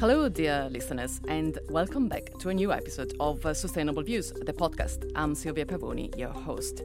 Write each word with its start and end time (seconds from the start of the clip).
Hello, 0.00 0.28
dear 0.28 0.68
listeners, 0.70 1.20
and 1.26 1.58
welcome 1.70 2.06
back 2.06 2.30
to 2.38 2.50
a 2.50 2.54
new 2.54 2.72
episode 2.72 3.14
of 3.18 3.44
uh, 3.44 3.52
Sustainable 3.52 4.04
Views, 4.04 4.30
the 4.30 4.52
podcast. 4.52 5.10
I'm 5.16 5.34
Silvia 5.34 5.66
Pavoni, 5.66 6.16
your 6.16 6.28
host. 6.28 6.82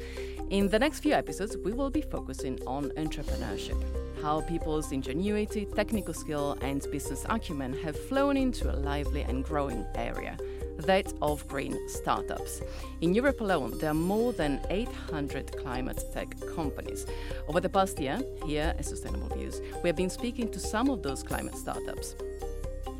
In 0.50 0.68
the 0.68 0.80
next 0.80 1.02
few 1.02 1.14
episodes, 1.14 1.56
we 1.56 1.74
will 1.74 1.92
be 1.92 2.02
focusing 2.02 2.60
on 2.66 2.90
entrepreneurship, 2.98 3.80
how 4.24 4.42
people's 4.42 4.92
ingenuity, 4.92 5.68
technical 5.76 6.16
skill, 6.16 6.58
and 6.62 6.82
business 6.90 7.24
acumen 7.30 7.74
have 7.84 7.96
flown 7.96 8.36
into 8.36 8.74
a 8.74 8.78
lively 8.78 9.22
and 9.22 9.44
growing 9.44 9.86
area 9.94 10.36
that 10.80 11.14
of 11.22 11.48
green 11.48 11.78
startups. 11.88 12.62
In 13.02 13.14
Europe 13.14 13.42
alone, 13.42 13.78
there 13.78 13.92
are 13.92 13.94
more 13.94 14.34
than 14.34 14.60
800 14.72 15.56
climate 15.58 16.04
tech 16.12 16.36
companies. 16.56 17.06
Over 17.48 17.60
the 17.60 17.70
past 17.70 18.00
year, 18.00 18.20
here 18.44 18.74
at 18.76 18.84
Sustainable 18.84 19.30
Views, 19.38 19.62
we 19.84 19.90
have 19.90 19.96
been 19.96 20.10
speaking 20.10 20.50
to 20.50 20.60
some 20.60 20.90
of 20.90 21.04
those 21.04 21.22
climate 21.22 21.56
startups. 21.56 22.16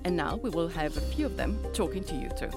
And 0.06 0.18
now 0.18 0.36
we 0.36 0.50
will 0.50 0.68
have 0.68 0.98
a 0.98 1.02
few 1.02 1.26
of 1.26 1.38
them 1.38 1.58
talking 1.74 2.04
to 2.04 2.16
you 2.16 2.30
too. 2.38 2.50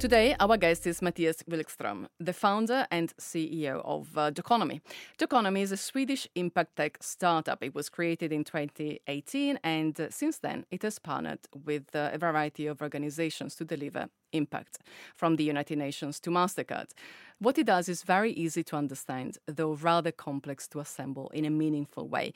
Today, 0.00 0.34
our 0.40 0.56
guest 0.56 0.86
is 0.86 1.02
Mathias 1.02 1.42
Wikström, 1.42 2.06
the 2.18 2.32
founder 2.32 2.86
and 2.90 3.14
CEO 3.18 3.82
of 3.84 4.16
uh, 4.16 4.30
Doconomy. 4.30 4.80
Doconomy 5.18 5.60
is 5.60 5.72
a 5.72 5.76
Swedish 5.76 6.26
impact 6.34 6.76
tech 6.76 6.96
startup. 7.02 7.62
It 7.62 7.74
was 7.74 7.90
created 7.90 8.32
in 8.32 8.42
2018, 8.42 9.58
and 9.62 10.00
uh, 10.00 10.08
since 10.08 10.38
then, 10.38 10.64
it 10.70 10.82
has 10.84 10.98
partnered 10.98 11.40
with 11.66 11.94
uh, 11.94 12.08
a 12.14 12.18
variety 12.18 12.66
of 12.66 12.80
organizations 12.80 13.54
to 13.56 13.64
deliver 13.66 14.08
impact, 14.32 14.78
from 15.14 15.36
the 15.36 15.44
United 15.44 15.78
Nations 15.78 16.20
to 16.20 16.30
MasterCard. 16.30 16.90
What 17.38 17.56
it 17.56 17.66
does 17.66 17.88
is 17.88 18.02
very 18.02 18.32
easy 18.32 18.62
to 18.64 18.76
understand, 18.76 19.38
though 19.46 19.72
rather 19.72 20.12
complex 20.12 20.68
to 20.68 20.80
assemble 20.80 21.30
in 21.30 21.46
a 21.46 21.50
meaningful 21.50 22.06
way. 22.06 22.34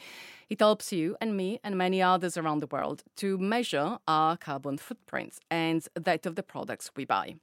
It 0.48 0.60
helps 0.60 0.92
you 0.92 1.16
and 1.20 1.36
me 1.36 1.60
and 1.62 1.76
many 1.76 2.00
others 2.00 2.38
around 2.38 2.60
the 2.60 2.66
world 2.66 3.02
to 3.16 3.36
measure 3.36 3.98
our 4.08 4.36
carbon 4.36 4.78
footprint 4.78 5.34
and 5.50 5.86
that 5.94 6.24
of 6.24 6.36
the 6.36 6.42
products 6.42 6.90
we 6.96 7.04
buy. 7.04 7.36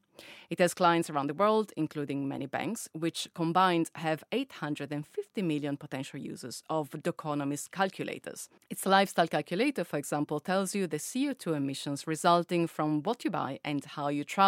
It 0.50 0.60
has 0.60 0.74
clients 0.74 1.10
around 1.10 1.28
the 1.28 1.34
world, 1.34 1.72
including 1.78 2.28
many 2.28 2.46
banks, 2.46 2.90
which 2.94 3.28
combined 3.34 3.90
have 3.96 4.24
850 4.32 5.42
million 5.42 5.78
potential 5.78 6.20
users 6.20 6.64
of 6.70 6.90
Doconomy's 6.90 7.68
calculators. 7.68 8.50
Its 8.70 8.86
lifestyle 8.86 9.28
calculator, 9.28 9.84
for 9.84 9.98
example, 9.98 10.40
tells 10.40 10.76
you 10.76 10.88
the 10.88 10.98
CO2 10.98 11.56
emissions 11.56 12.08
resulting 12.08 12.68
from 12.68 13.02
what 13.04 13.24
you 13.24 13.32
buy 13.32 13.60
and 13.64 13.84
how 13.86 14.10
you 14.10 14.24
travel. 14.24 14.41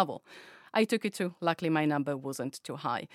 I 0.74 0.84
took 0.84 1.04
it 1.04 1.14
too. 1.14 1.34
Luckily, 1.40 1.70
my 1.70 1.86
number 1.86 2.16
wasn't 2.16 2.62
too 2.64 2.76
high. 2.76 3.08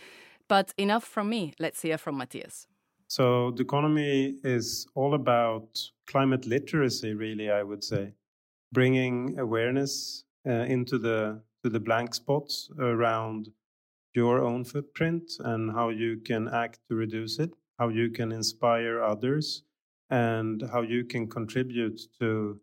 But 0.48 0.74
enough 0.78 1.04
from 1.04 1.30
me. 1.30 1.54
Let's 1.60 1.82
hear 1.82 1.98
from 1.98 2.18
Mathias. 2.18 2.68
So, 3.08 3.52
Doconomy 3.52 4.36
is 4.44 4.88
all 4.96 5.14
about 5.14 5.92
climate 6.08 6.46
literacy, 6.46 7.14
really, 7.14 7.50
I 7.50 7.64
would 7.64 7.84
say, 7.84 8.14
bringing 8.72 9.40
awareness 9.40 10.26
uh, 10.48 10.66
into 10.76 10.98
the 10.98 11.42
to 11.64 11.70
the 11.70 11.80
blank 11.80 12.16
spots 12.16 12.70
around 12.80 13.50
your 14.14 14.40
own 14.40 14.64
footprint 14.64 15.32
and 15.40 15.72
how 15.72 15.90
you 15.90 16.18
can 16.18 16.48
act 16.48 16.80
to 16.88 16.96
reduce 16.96 17.40
it, 17.40 17.52
how 17.78 17.90
you 17.90 18.10
can 18.10 18.32
inspire 18.32 19.04
others, 19.04 19.64
and 20.10 20.64
how 20.72 20.82
you 20.82 21.04
can 21.04 21.28
contribute 21.28 22.00
to 22.20 22.60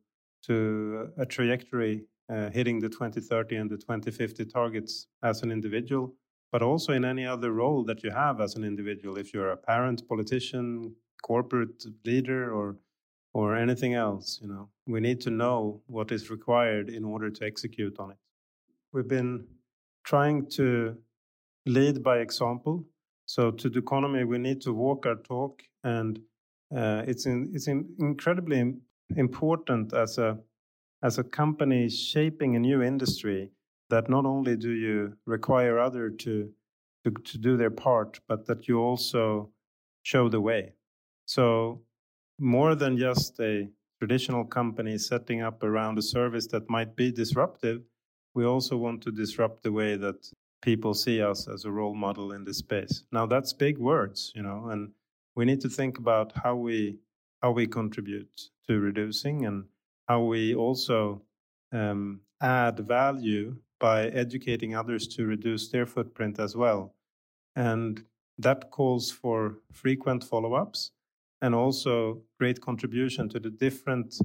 to 0.46 1.10
a 1.18 1.26
trajectory 1.26 2.04
uh, 2.28 2.50
hitting 2.50 2.80
the 2.80 2.88
2030 2.88 3.56
and 3.56 3.70
the 3.70 3.76
2050 3.76 4.44
targets 4.46 5.06
as 5.22 5.42
an 5.42 5.50
individual, 5.50 6.14
but 6.52 6.62
also 6.62 6.92
in 6.92 7.04
any 7.04 7.26
other 7.26 7.52
role 7.52 7.84
that 7.84 8.02
you 8.02 8.10
have 8.10 8.40
as 8.40 8.54
an 8.54 8.64
individual. 8.64 9.16
If 9.16 9.32
you're 9.32 9.50
a 9.50 9.56
parent, 9.56 10.08
politician, 10.08 10.94
corporate 11.22 11.84
leader, 12.04 12.52
or 12.52 12.76
or 13.32 13.54
anything 13.54 13.92
else, 13.92 14.38
you 14.40 14.48
know, 14.48 14.70
we 14.86 14.98
need 14.98 15.20
to 15.20 15.30
know 15.30 15.82
what 15.88 16.10
is 16.10 16.30
required 16.30 16.88
in 16.88 17.04
order 17.04 17.30
to 17.30 17.44
execute 17.44 17.98
on 17.98 18.10
it. 18.12 18.16
We've 18.94 19.06
been 19.06 19.46
trying 20.04 20.46
to 20.52 20.96
lead 21.66 22.02
by 22.02 22.20
example. 22.20 22.86
So 23.26 23.50
to 23.50 23.68
Doconomy, 23.68 24.24
we 24.24 24.38
need 24.38 24.62
to 24.62 24.72
walk 24.72 25.04
our 25.04 25.16
talk, 25.16 25.62
and 25.84 26.18
uh, 26.74 27.02
it's 27.06 27.26
in, 27.26 27.50
it's 27.52 27.68
in 27.68 27.94
incredibly 27.98 28.72
important 29.16 29.92
as 29.92 30.16
a 30.16 30.38
as 31.02 31.18
a 31.18 31.24
company 31.24 31.88
shaping 31.88 32.56
a 32.56 32.60
new 32.60 32.82
industry 32.82 33.50
that 33.90 34.08
not 34.08 34.24
only 34.26 34.56
do 34.56 34.70
you 34.70 35.16
require 35.26 35.78
other 35.78 36.10
to, 36.10 36.50
to 37.04 37.10
to 37.10 37.38
do 37.38 37.56
their 37.56 37.70
part, 37.70 38.20
but 38.28 38.46
that 38.46 38.66
you 38.66 38.78
also 38.78 39.50
show 40.02 40.28
the 40.28 40.40
way. 40.40 40.72
So 41.26 41.82
more 42.38 42.74
than 42.74 42.98
just 42.98 43.38
a 43.40 43.68
traditional 43.98 44.44
company 44.44 44.98
setting 44.98 45.42
up 45.42 45.62
around 45.62 45.98
a 45.98 46.02
service 46.02 46.46
that 46.48 46.68
might 46.68 46.96
be 46.96 47.10
disruptive, 47.10 47.82
we 48.34 48.44
also 48.44 48.76
want 48.76 49.02
to 49.02 49.10
disrupt 49.10 49.62
the 49.62 49.72
way 49.72 49.96
that 49.96 50.30
people 50.62 50.94
see 50.94 51.22
us 51.22 51.48
as 51.48 51.64
a 51.64 51.70
role 51.70 51.94
model 51.94 52.32
in 52.32 52.44
this 52.44 52.58
space. 52.58 53.04
Now 53.12 53.26
that's 53.26 53.52
big 53.52 53.78
words, 53.78 54.32
you 54.34 54.42
know, 54.42 54.68
and 54.70 54.92
we 55.34 55.44
need 55.44 55.60
to 55.60 55.68
think 55.68 55.98
about 55.98 56.32
how 56.42 56.56
we 56.56 56.98
how 57.42 57.52
we 57.52 57.66
contribute 57.66 58.50
to 58.66 58.80
reducing 58.80 59.46
and 59.46 59.64
how 60.08 60.22
we 60.22 60.54
also 60.54 61.22
um, 61.72 62.20
add 62.40 62.78
value 62.80 63.56
by 63.78 64.06
educating 64.08 64.74
others 64.74 65.06
to 65.08 65.26
reduce 65.26 65.68
their 65.68 65.86
footprint 65.86 66.38
as 66.38 66.56
well. 66.56 66.94
And 67.54 68.02
that 68.38 68.70
calls 68.70 69.10
for 69.10 69.58
frequent 69.72 70.24
follow 70.24 70.54
ups 70.54 70.92
and 71.42 71.54
also 71.54 72.22
great 72.38 72.60
contribution 72.60 73.28
to 73.30 73.38
the 73.38 73.50
different 73.50 74.16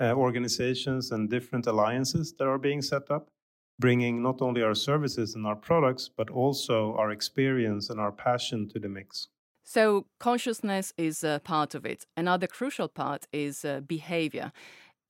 uh, 0.00 0.12
organizations 0.12 1.10
and 1.12 1.30
different 1.30 1.66
alliances 1.66 2.34
that 2.38 2.46
are 2.46 2.58
being 2.58 2.82
set 2.82 3.10
up 3.10 3.30
bringing 3.78 4.22
not 4.22 4.40
only 4.40 4.62
our 4.62 4.74
services 4.74 5.34
and 5.34 5.46
our 5.46 5.56
products, 5.56 6.08
but 6.08 6.30
also 6.30 6.94
our 6.96 7.10
experience 7.10 7.90
and 7.90 7.98
our 8.00 8.12
passion 8.12 8.68
to 8.68 8.78
the 8.78 8.88
mix. 8.88 9.28
So, 9.64 10.06
consciousness 10.18 10.92
is 10.96 11.22
a 11.22 11.40
part 11.44 11.74
of 11.74 11.86
it. 11.86 12.06
Another 12.16 12.46
crucial 12.46 12.88
part 12.88 13.26
is 13.32 13.64
uh, 13.64 13.80
behavior. 13.80 14.52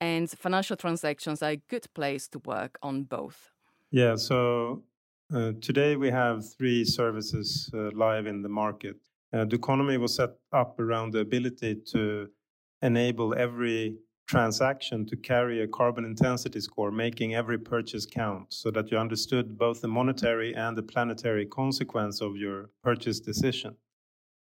And 0.03 0.29
financial 0.29 0.75
transactions 0.75 1.41
are 1.41 1.51
a 1.51 1.61
good 1.69 1.87
place 1.93 2.27
to 2.33 2.39
work 2.39 2.77
on 2.81 3.03
both. 3.03 3.51
Yeah, 3.89 4.17
so 4.17 4.83
uh, 5.33 5.53
today 5.61 5.95
we 5.95 6.09
have 6.11 6.43
three 6.57 6.83
services 6.83 7.71
uh, 7.73 7.89
live 7.93 8.25
in 8.27 8.41
the 8.41 8.49
market. 8.49 8.97
Uh, 9.31 9.45
Doconomy 9.45 9.97
was 9.97 10.13
set 10.15 10.31
up 10.51 10.77
around 10.77 11.13
the 11.13 11.19
ability 11.19 11.75
to 11.93 12.27
enable 12.81 13.33
every 13.33 13.95
transaction 14.27 15.05
to 15.05 15.15
carry 15.15 15.61
a 15.61 15.67
carbon 15.69 16.03
intensity 16.03 16.59
score, 16.59 16.91
making 16.91 17.35
every 17.35 17.57
purchase 17.57 18.05
count 18.05 18.53
so 18.53 18.71
that 18.71 18.91
you 18.91 18.97
understood 18.97 19.57
both 19.57 19.79
the 19.79 19.87
monetary 19.87 20.53
and 20.53 20.77
the 20.77 20.83
planetary 20.83 21.45
consequence 21.45 22.19
of 22.19 22.35
your 22.35 22.71
purchase 22.83 23.21
decision. 23.21 23.73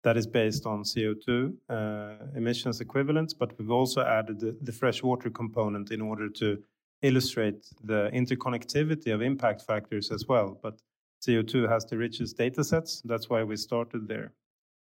That 0.09 0.17
is 0.17 0.27
based 0.27 0.65
on 0.65 0.85
CO2 0.85 1.53
uh, 1.69 2.15
emissions 2.35 2.81
equivalents, 2.81 3.35
but 3.35 3.53
we've 3.59 3.71
also 3.71 4.01
added 4.01 4.41
the, 4.41 4.57
the 4.63 4.73
freshwater 4.73 5.29
component 5.29 5.91
in 5.91 6.01
order 6.01 6.31
to 6.31 6.63
illustrate 7.03 7.67
the 7.85 8.09
interconnectivity 8.15 9.13
of 9.13 9.21
impact 9.21 9.61
factors 9.67 10.11
as 10.11 10.25
well. 10.27 10.59
But 10.63 10.81
CO2 11.21 11.69
has 11.69 11.85
the 11.85 11.99
richest 11.99 12.39
data 12.39 12.65
sets. 12.65 13.03
That's 13.05 13.29
why 13.29 13.45
we 13.45 13.57
started 13.57 14.09
there. 14.09 14.33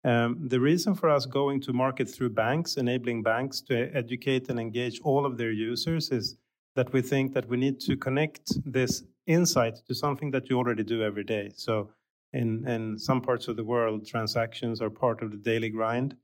Um, 0.04 0.48
the 0.48 0.60
reason 0.60 0.96
for 0.96 1.12
us 1.12 1.28
going 1.28 1.62
to 1.62 1.74
market 1.74 2.10
through 2.10 2.32
banks, 2.32 2.78
enabling 2.78 3.22
banks 3.22 3.62
to 3.68 3.96
educate 3.96 4.50
and 4.50 4.60
engage 4.60 5.00
all 5.02 5.28
of 5.28 5.38
their 5.38 5.52
users, 5.52 6.10
is 6.10 6.38
that 6.76 6.92
we 6.92 7.04
think 7.04 7.36
that 7.36 7.48
we 7.48 7.58
need 7.58 7.80
to 7.82 7.96
connect 7.96 8.46
this 8.66 9.04
insight 9.28 9.76
to 9.88 9.94
something 9.94 10.32
that 10.32 10.50
you 10.50 10.58
already 10.58 10.84
do 10.84 11.04
every 11.04 11.24
day. 11.24 11.52
So, 11.56 11.92
in, 12.34 12.68
in 12.68 12.98
some 12.98 13.22
parts 13.22 13.48
of 13.48 13.56
the 13.56 13.64
world, 13.64 14.06
transactions 14.06 14.82
are 14.82 14.90
part 14.90 15.22
of 15.22 15.32
the 15.32 15.38
daily 15.38 15.70
grind, 15.70 16.16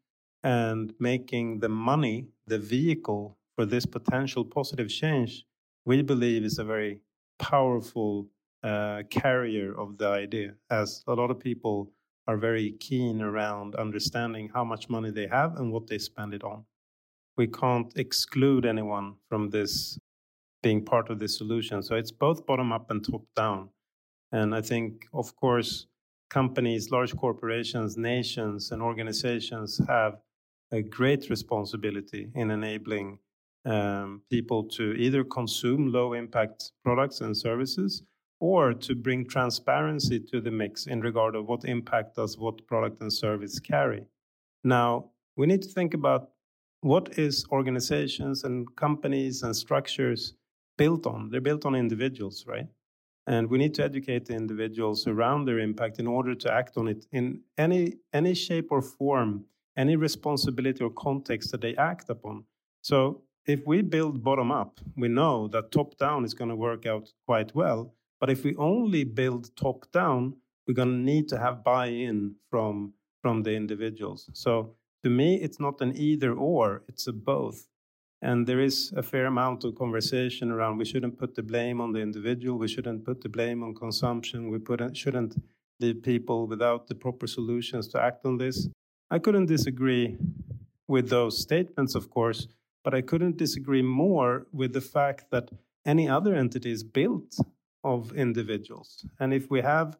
and 0.44 0.94
making 1.00 1.60
the 1.60 1.70
money 1.70 2.28
the 2.48 2.60
vehicle 2.60 3.38
for 3.56 3.66
this 3.66 3.86
potential 3.86 4.44
positive 4.44 4.90
change, 4.90 5.46
we 5.86 6.02
believe 6.02 6.44
is 6.44 6.60
a 6.60 6.64
very 6.64 7.00
powerful 7.38 8.30
uh, 8.64 9.04
carrier 9.10 9.78
of 9.78 9.98
the 9.98 10.08
idea, 10.08 10.54
as 10.70 11.04
a 11.08 11.14
lot 11.14 11.32
of 11.32 11.40
people 11.40 11.92
are 12.28 12.38
very 12.38 12.72
keen 12.80 13.22
around 13.22 13.76
understanding 13.76 14.50
how 14.54 14.64
much 14.64 14.90
money 14.90 15.12
they 15.12 15.28
have 15.28 15.56
and 15.58 15.72
what 15.72 15.88
they 15.88 15.98
spend 15.98 16.34
it 16.34 16.44
on. 16.44 16.64
We 17.38 17.48
can't 17.48 17.92
exclude 17.98 18.66
anyone 18.66 19.16
from 19.28 19.50
this 19.50 19.98
being 20.62 20.84
part 20.84 21.10
of 21.10 21.20
the 21.20 21.28
solution. 21.28 21.82
So 21.82 21.96
it's 21.96 22.12
both 22.12 22.46
bottom 22.46 22.72
up 22.72 22.92
and 22.92 23.04
top 23.04 23.24
down. 23.36 23.70
And 24.32 24.54
I 24.54 24.62
think, 24.62 25.08
of 25.14 25.36
course, 25.36 25.88
companies, 26.30 26.92
large 26.92 27.16
corporations, 27.16 27.98
nations, 27.98 28.72
and 28.72 28.82
organizations 28.82 29.82
have 29.88 30.20
a 30.72 30.82
great 30.82 31.30
responsibility 31.30 32.30
in 32.36 32.52
enabling 32.52 33.20
um, 33.66 34.22
people 34.30 34.64
to 34.64 34.94
either 34.94 35.24
consume 35.24 35.92
low 35.92 36.14
impact 36.14 36.72
products 36.84 37.22
and 37.22 37.36
services 37.36 38.04
or 38.40 38.74
to 38.74 38.96
bring 38.96 39.26
transparency 39.26 40.20
to 40.20 40.40
the 40.40 40.52
mix 40.52 40.88
in 40.88 41.02
regard 41.02 41.36
of 41.36 41.48
what 41.48 41.66
impact 41.66 42.16
does 42.16 42.38
what 42.38 42.66
product 42.68 43.02
and 43.02 43.12
service 43.12 43.60
carry. 43.60 44.06
Now, 44.64 45.10
we 45.36 45.46
need 45.46 45.62
to 45.64 45.70
think 45.70 45.94
about 45.94 46.30
what 46.82 47.18
is 47.18 47.46
organizations 47.52 48.46
and 48.46 48.74
companies 48.78 49.44
and 49.44 49.54
structures 49.56 50.36
built 50.78 51.06
on? 51.06 51.30
They're 51.30 51.42
built 51.42 51.66
on 51.66 51.76
individuals, 51.76 52.46
right? 52.48 52.68
And 53.30 53.48
we 53.48 53.60
need 53.60 53.76
to 53.76 53.84
educate 53.84 54.26
the 54.26 54.34
individuals 54.34 55.06
around 55.06 55.46
their 55.46 55.60
impact 55.60 56.00
in 56.00 56.08
order 56.08 56.34
to 56.34 56.52
act 56.52 56.78
on 56.78 56.88
it 56.88 57.06
in 57.12 57.42
any 57.60 57.94
any 58.12 58.34
shape 58.34 58.70
or 58.72 58.82
form, 58.82 59.46
any 59.78 59.96
responsibility 59.96 60.84
or 60.84 60.90
context 60.90 61.52
that 61.52 61.62
they 61.62 61.76
act 61.76 62.10
upon. 62.10 62.46
So 62.82 63.22
if 63.46 63.68
we 63.68 63.84
build 63.84 64.24
bottom 64.24 64.52
up, 64.52 64.80
we 64.98 65.10
know 65.10 65.48
that 65.50 65.72
top 65.72 65.96
down 66.00 66.26
is 66.26 66.34
going 66.34 66.50
to 66.50 66.56
work 66.56 66.88
out 66.88 67.14
quite 67.28 67.54
well. 67.54 67.94
But 68.20 68.32
if 68.32 68.44
we 68.44 68.56
only 68.56 69.04
build 69.04 69.56
top 69.56 69.92
down, 69.92 70.34
we're 70.66 70.74
going 70.82 70.96
to 70.98 71.12
need 71.14 71.28
to 71.30 71.38
have 71.38 71.64
buy-in 71.64 72.36
from 72.50 72.94
from 73.22 73.44
the 73.44 73.54
individuals. 73.54 74.28
So 74.34 74.76
to 75.04 75.10
me, 75.10 75.36
it's 75.36 75.60
not 75.60 75.82
an 75.82 75.96
either 75.96 76.34
or; 76.34 76.82
it's 76.88 77.06
a 77.06 77.14
both. 77.14 77.69
And 78.22 78.46
there 78.46 78.60
is 78.60 78.92
a 78.96 79.04
fair 79.04 79.26
amount 79.28 79.64
of 79.64 79.76
conversation 79.76 80.52
around 80.52 80.78
we 80.78 80.86
shouldn't 80.86 81.18
put 81.18 81.36
the 81.36 81.44
blame 81.44 81.80
on 81.80 81.94
the 81.94 82.00
individual, 82.00 82.58
we 82.58 82.68
shouldn't 82.68 83.06
put 83.06 83.22
the 83.22 83.30
blame 83.30 83.64
on 83.64 83.74
consumption, 83.74 84.50
we 84.50 84.60
put, 84.60 84.96
shouldn't 84.96 85.42
leave 85.80 86.04
people 86.04 86.46
without 86.48 86.88
the 86.88 86.96
proper 86.96 87.28
solutions 87.28 87.88
to 87.90 88.02
act 88.02 88.26
on 88.26 88.38
this. 88.38 88.68
I 89.10 89.20
couldn't 89.20 89.46
disagree 89.46 90.18
with 90.88 91.10
those 91.10 91.40
statements, 91.40 91.96
of 91.96 92.10
course, 92.10 92.48
but 92.84 92.94
I 92.94 93.02
couldn't 93.02 93.38
disagree 93.38 93.82
more 93.82 94.48
with 94.52 94.74
the 94.74 94.82
fact 94.82 95.32
that 95.32 95.50
any 95.86 96.10
other 96.10 96.36
entity 96.36 96.72
is 96.72 96.84
built 96.84 97.38
of 97.84 98.14
individuals. 98.14 99.06
And 99.20 99.34
if 99.34 99.50
we 99.50 99.62
have 99.62 99.98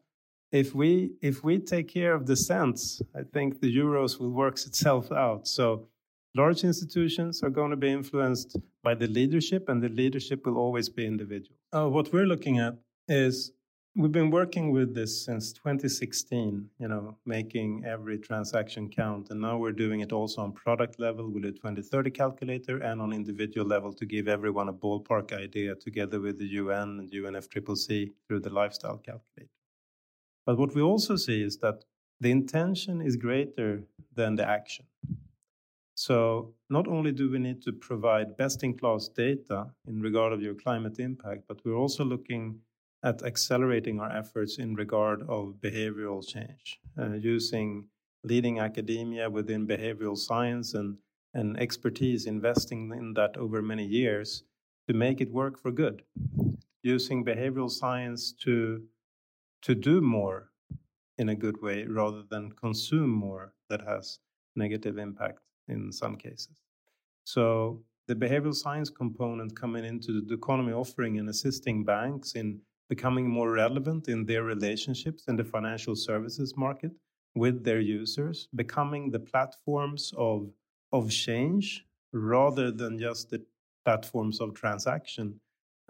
if 0.52 0.74
we 0.74 1.12
if 1.22 1.44
we 1.44 1.58
take 1.58 1.88
care 1.88 2.12
of 2.12 2.26
the 2.26 2.36
cents, 2.36 3.00
I 3.14 3.22
think 3.22 3.60
the 3.60 3.74
euros 3.74 4.18
will 4.18 4.30
work 4.30 4.54
itself 4.66 5.12
out. 5.12 5.46
So 5.46 5.88
large 6.34 6.64
institutions 6.64 7.42
are 7.42 7.50
going 7.50 7.70
to 7.70 7.76
be 7.76 7.90
influenced 7.90 8.56
by 8.82 8.94
the 8.94 9.06
leadership, 9.06 9.68
and 9.68 9.82
the 9.82 9.88
leadership 9.88 10.46
will 10.46 10.56
always 10.56 10.88
be 10.88 11.06
individual. 11.06 11.56
Uh, 11.72 11.88
what 11.88 12.12
we're 12.12 12.26
looking 12.26 12.58
at 12.58 12.74
is 13.08 13.52
we've 13.96 14.12
been 14.12 14.30
working 14.30 14.70
with 14.70 14.94
this 14.94 15.24
since 15.24 15.52
2016, 15.52 16.68
you 16.78 16.88
know, 16.88 17.16
making 17.26 17.84
every 17.84 18.18
transaction 18.18 18.88
count. 18.88 19.30
And 19.30 19.40
now 19.40 19.58
we're 19.58 19.72
doing 19.72 20.00
it 20.00 20.12
also 20.12 20.42
on 20.42 20.52
product 20.52 21.00
level 21.00 21.28
with 21.28 21.44
a 21.44 21.52
2030 21.52 22.10
calculator 22.10 22.78
and 22.78 23.00
on 23.00 23.12
individual 23.12 23.66
level 23.66 23.92
to 23.94 24.06
give 24.06 24.28
everyone 24.28 24.68
a 24.68 24.72
ballpark 24.72 25.32
idea 25.32 25.74
together 25.74 26.20
with 26.20 26.38
the 26.38 26.46
UN 26.46 27.00
and 27.00 27.10
UNFCCC 27.10 28.12
through 28.26 28.40
the 28.40 28.50
lifestyle 28.50 28.98
calculator. 28.98 29.50
But 30.46 30.58
what 30.58 30.74
we 30.74 30.82
also 30.82 31.16
see 31.16 31.42
is 31.42 31.58
that 31.58 31.84
the 32.20 32.30
intention 32.30 33.00
is 33.00 33.16
greater 33.16 33.82
than 34.14 34.36
the 34.36 34.48
action. 34.48 34.86
So 36.10 36.54
not 36.68 36.88
only 36.88 37.12
do 37.12 37.30
we 37.30 37.38
need 37.38 37.62
to 37.62 37.72
provide 37.72 38.36
best-in-class 38.36 39.10
data 39.10 39.70
in 39.86 40.00
regard 40.00 40.32
of 40.32 40.42
your 40.42 40.56
climate 40.56 40.98
impact, 40.98 41.44
but 41.46 41.64
we're 41.64 41.76
also 41.76 42.04
looking 42.04 42.58
at 43.04 43.22
accelerating 43.22 44.00
our 44.00 44.10
efforts 44.10 44.58
in 44.58 44.74
regard 44.74 45.22
of 45.28 45.60
behavioral 45.60 46.26
change, 46.26 46.80
uh, 46.98 47.12
using 47.12 47.86
leading 48.24 48.58
academia 48.58 49.30
within 49.30 49.68
behavioral 49.68 50.18
science 50.18 50.74
and, 50.74 50.96
and 51.34 51.56
expertise, 51.60 52.26
investing 52.26 52.90
in 52.90 53.14
that 53.14 53.36
over 53.36 53.62
many 53.62 53.86
years 53.86 54.42
to 54.88 54.94
make 54.94 55.20
it 55.20 55.30
work 55.30 55.62
for 55.62 55.70
good, 55.70 56.02
using 56.82 57.24
behavioral 57.24 57.70
science 57.70 58.32
to 58.32 58.82
to 59.62 59.76
do 59.76 60.00
more 60.00 60.50
in 61.18 61.28
a 61.28 61.36
good 61.36 61.62
way 61.62 61.84
rather 61.84 62.24
than 62.28 62.50
consume 62.50 63.10
more 63.10 63.52
that 63.68 63.82
has 63.82 64.18
negative 64.56 64.98
impact 64.98 65.38
in 65.68 65.92
some 65.92 66.16
cases. 66.16 66.62
So 67.24 67.82
the 68.08 68.14
behavioral 68.14 68.54
science 68.54 68.90
component 68.90 69.54
coming 69.54 69.84
into 69.84 70.22
Doconomy 70.22 70.72
offering 70.72 71.18
and 71.18 71.28
assisting 71.28 71.84
banks 71.84 72.32
in 72.32 72.60
becoming 72.88 73.28
more 73.28 73.52
relevant 73.52 74.08
in 74.08 74.26
their 74.26 74.42
relationships 74.42 75.24
in 75.28 75.36
the 75.36 75.44
financial 75.44 75.94
services 75.94 76.56
market 76.56 76.90
with 77.36 77.62
their 77.62 77.78
users, 77.80 78.48
becoming 78.56 79.10
the 79.10 79.20
platforms 79.20 80.12
of, 80.16 80.50
of 80.92 81.08
change 81.10 81.84
rather 82.12 82.72
than 82.72 82.98
just 82.98 83.30
the 83.30 83.40
platforms 83.84 84.40
of 84.40 84.54
transaction 84.54 85.38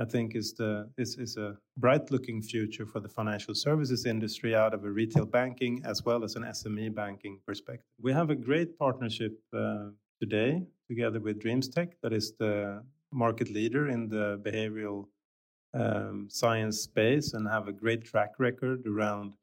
I 0.01 0.07
think 0.07 0.35
is 0.35 0.55
the 0.55 0.89
is, 0.97 1.19
is 1.19 1.37
a 1.37 1.59
bright 1.77 2.11
looking 2.11 2.41
future 2.41 2.87
for 2.87 3.01
the 3.01 3.09
financial 3.09 3.55
services 3.55 4.07
industry 4.07 4.55
out 4.57 4.73
of 4.73 4.85
a 4.85 4.91
retail 4.91 5.27
banking 5.27 5.83
as 5.85 6.05
well 6.07 6.25
as 6.25 6.37
an 6.37 6.45
SME 6.45 6.95
banking 6.95 7.39
perspective. 7.47 7.93
We 8.01 8.13
have 8.13 8.31
a 8.31 8.35
great 8.35 8.79
partnership 8.79 9.39
uh, 9.53 9.91
today 10.19 10.63
together 10.91 11.21
with 11.21 11.41
DreamsTech, 11.41 11.93
that 12.03 12.13
is 12.13 12.33
the 12.39 12.83
market 13.13 13.49
leader 13.51 13.89
in 13.89 14.09
the 14.09 14.41
behavioral 14.43 15.07
um, 15.75 16.29
science 16.29 16.81
space 16.81 17.35
and 17.35 17.47
have 17.49 17.69
a 17.69 17.73
great 17.73 18.03
track 18.05 18.33
record 18.39 18.87
around 18.87 19.35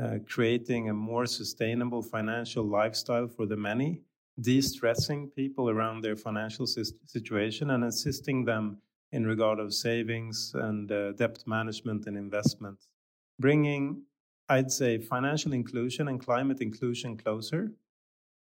uh, 0.00 0.18
creating 0.26 0.88
a 0.88 0.94
more 0.94 1.26
sustainable 1.26 2.02
financial 2.02 2.64
lifestyle 2.64 3.28
for 3.28 3.44
the 3.44 3.56
many, 3.56 4.00
de-stressing 4.40 5.28
people 5.30 5.68
around 5.68 6.00
their 6.00 6.16
financial 6.16 6.66
situation 6.66 7.70
and 7.70 7.84
assisting 7.84 8.44
them 8.44 8.78
in 9.12 9.26
regard 9.26 9.58
of 9.58 9.72
savings 9.72 10.52
and 10.54 10.90
uh, 10.90 11.12
debt 11.12 11.42
management 11.46 12.06
and 12.06 12.16
investment, 12.16 12.86
bringing, 13.38 14.02
I'd 14.48 14.70
say, 14.70 14.98
financial 14.98 15.52
inclusion 15.52 16.08
and 16.08 16.20
climate 16.20 16.60
inclusion 16.60 17.16
closer 17.16 17.72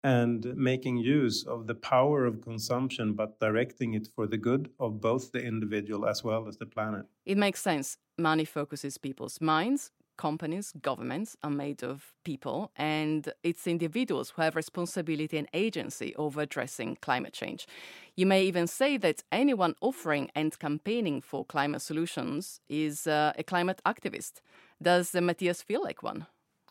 and 0.03 0.55
making 0.57 0.97
use 0.97 1.45
of 1.45 1.65
the 1.65 1.75
power 1.75 2.25
of 2.25 2.41
consumption, 2.41 3.13
but 3.13 3.39
directing 3.39 3.93
it 3.93 4.07
for 4.13 4.27
the 4.27 4.37
good 4.37 4.69
of 4.79 4.99
both 4.99 5.31
the 5.31 5.41
individual 5.41 6.05
as 6.05 6.23
well 6.23 6.47
as 6.47 6.57
the 6.57 6.65
planet. 6.65 7.05
It 7.25 7.37
makes 7.37 7.61
sense. 7.61 7.97
Money 8.17 8.45
focuses 8.45 8.97
people's 8.97 9.39
minds, 9.39 9.91
companies, 10.17 10.73
governments 10.81 11.35
are 11.43 11.49
made 11.49 11.83
of 11.83 12.13
people, 12.23 12.71
and 12.75 13.31
it's 13.43 13.67
individuals 13.67 14.31
who 14.31 14.41
have 14.41 14.55
responsibility 14.55 15.37
and 15.37 15.47
agency 15.53 16.15
over 16.15 16.41
addressing 16.41 16.97
climate 17.01 17.33
change. 17.33 17.67
You 18.15 18.25
may 18.25 18.43
even 18.43 18.67
say 18.67 18.97
that 18.97 19.23
anyone 19.31 19.75
offering 19.81 20.29
and 20.35 20.57
campaigning 20.59 21.21
for 21.21 21.45
climate 21.45 21.81
solutions 21.81 22.59
is 22.69 23.07
uh, 23.07 23.33
a 23.37 23.43
climate 23.43 23.81
activist. 23.85 24.41
Does 24.81 25.15
uh, 25.15 25.21
Mathias 25.21 25.61
feel 25.61 25.81
like 25.83 26.03
one? 26.03 26.27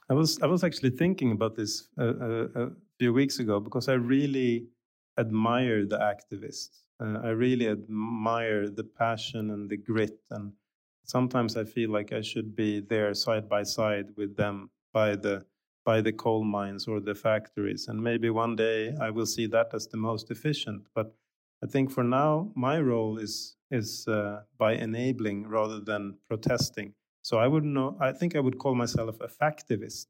I 0.09 0.15
was 0.15 0.39
I 0.43 0.47
was 0.47 0.65
actually 0.65 0.91
thinking 0.91 1.33
about 1.33 1.57
this 1.57 1.89
uh, 1.99 2.03
uh 2.03 2.49
a 2.55 2.71
few 2.99 3.13
weeks 3.13 3.39
ago 3.39 3.61
because 3.61 3.89
I 3.89 3.95
really 3.95 4.67
admire 5.19 5.87
the 5.87 5.99
activists. 5.99 6.81
Uh, 7.01 7.19
I 7.23 7.31
really 7.31 7.69
admire 7.69 8.69
the 8.69 8.85
passion 8.85 9.51
and 9.51 9.71
the 9.71 9.77
grit 9.77 10.19
and 10.31 10.53
sometimes 11.05 11.57
I 11.57 11.65
feel 11.65 11.91
like 11.91 12.13
I 12.13 12.21
should 12.21 12.55
be 12.55 12.81
there 12.81 13.15
side 13.15 13.49
by 13.49 13.63
side 13.63 14.07
with 14.17 14.37
them 14.37 14.71
by 14.93 15.17
the 15.17 15.45
by 15.85 16.01
the 16.01 16.13
coal 16.13 16.45
mines 16.45 16.87
or 16.87 17.01
the 17.01 17.15
factories, 17.15 17.89
and 17.89 18.01
maybe 18.01 18.31
one 18.31 18.55
day 18.55 18.95
I 19.01 19.11
will 19.11 19.27
see 19.27 19.47
that 19.49 19.75
as 19.75 19.89
the 19.89 19.97
most 19.97 20.31
efficient. 20.31 20.87
But 20.95 21.13
I 21.63 21.67
think 21.67 21.91
for 21.91 22.05
now, 22.05 22.53
my 22.55 22.81
role 22.81 23.19
is 23.19 23.57
is 23.71 24.07
uh, 24.07 24.43
by 24.59 24.75
enabling 24.75 25.49
rather 25.49 25.81
than 25.81 26.19
protesting. 26.29 26.95
So 27.23 27.39
I 27.39 27.47
would 27.47 27.65
know. 27.65 27.97
I 28.01 28.13
think 28.13 28.37
I 28.37 28.41
would 28.41 28.59
call 28.59 28.75
myself 28.75 29.21
a 29.21 29.29
factivist. 29.29 30.07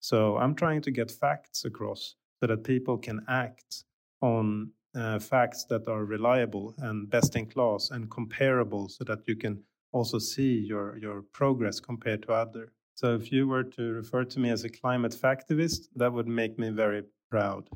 So 0.00 0.36
I'm 0.36 0.54
trying 0.54 0.82
to 0.82 0.90
get 0.90 1.10
facts 1.10 1.64
across 1.64 2.16
so 2.40 2.46
that 2.46 2.64
people 2.64 2.98
can 2.98 3.20
act 3.28 3.84
on 4.20 4.70
uh, 4.94 5.18
facts 5.18 5.64
that 5.64 5.88
are 5.88 6.04
reliable 6.04 6.74
and 6.78 7.08
best 7.08 7.36
in 7.36 7.46
class 7.46 7.90
and 7.90 8.10
comparable, 8.10 8.88
so 8.88 9.04
that 9.04 9.20
you 9.26 9.36
can 9.36 9.62
also 9.92 10.18
see 10.18 10.58
your 10.58 10.98
your 10.98 11.22
progress 11.22 11.80
compared 11.80 12.22
to 12.22 12.32
other. 12.32 12.72
So 12.94 13.14
if 13.14 13.32
you 13.32 13.48
were 13.48 13.64
to 13.64 13.92
refer 13.92 14.24
to 14.24 14.38
me 14.38 14.50
as 14.50 14.64
a 14.64 14.68
climate 14.68 15.12
factivist, 15.12 15.88
that 15.96 16.12
would 16.12 16.28
make 16.28 16.58
me 16.58 16.70
very 16.70 17.04
proud. 17.30 17.68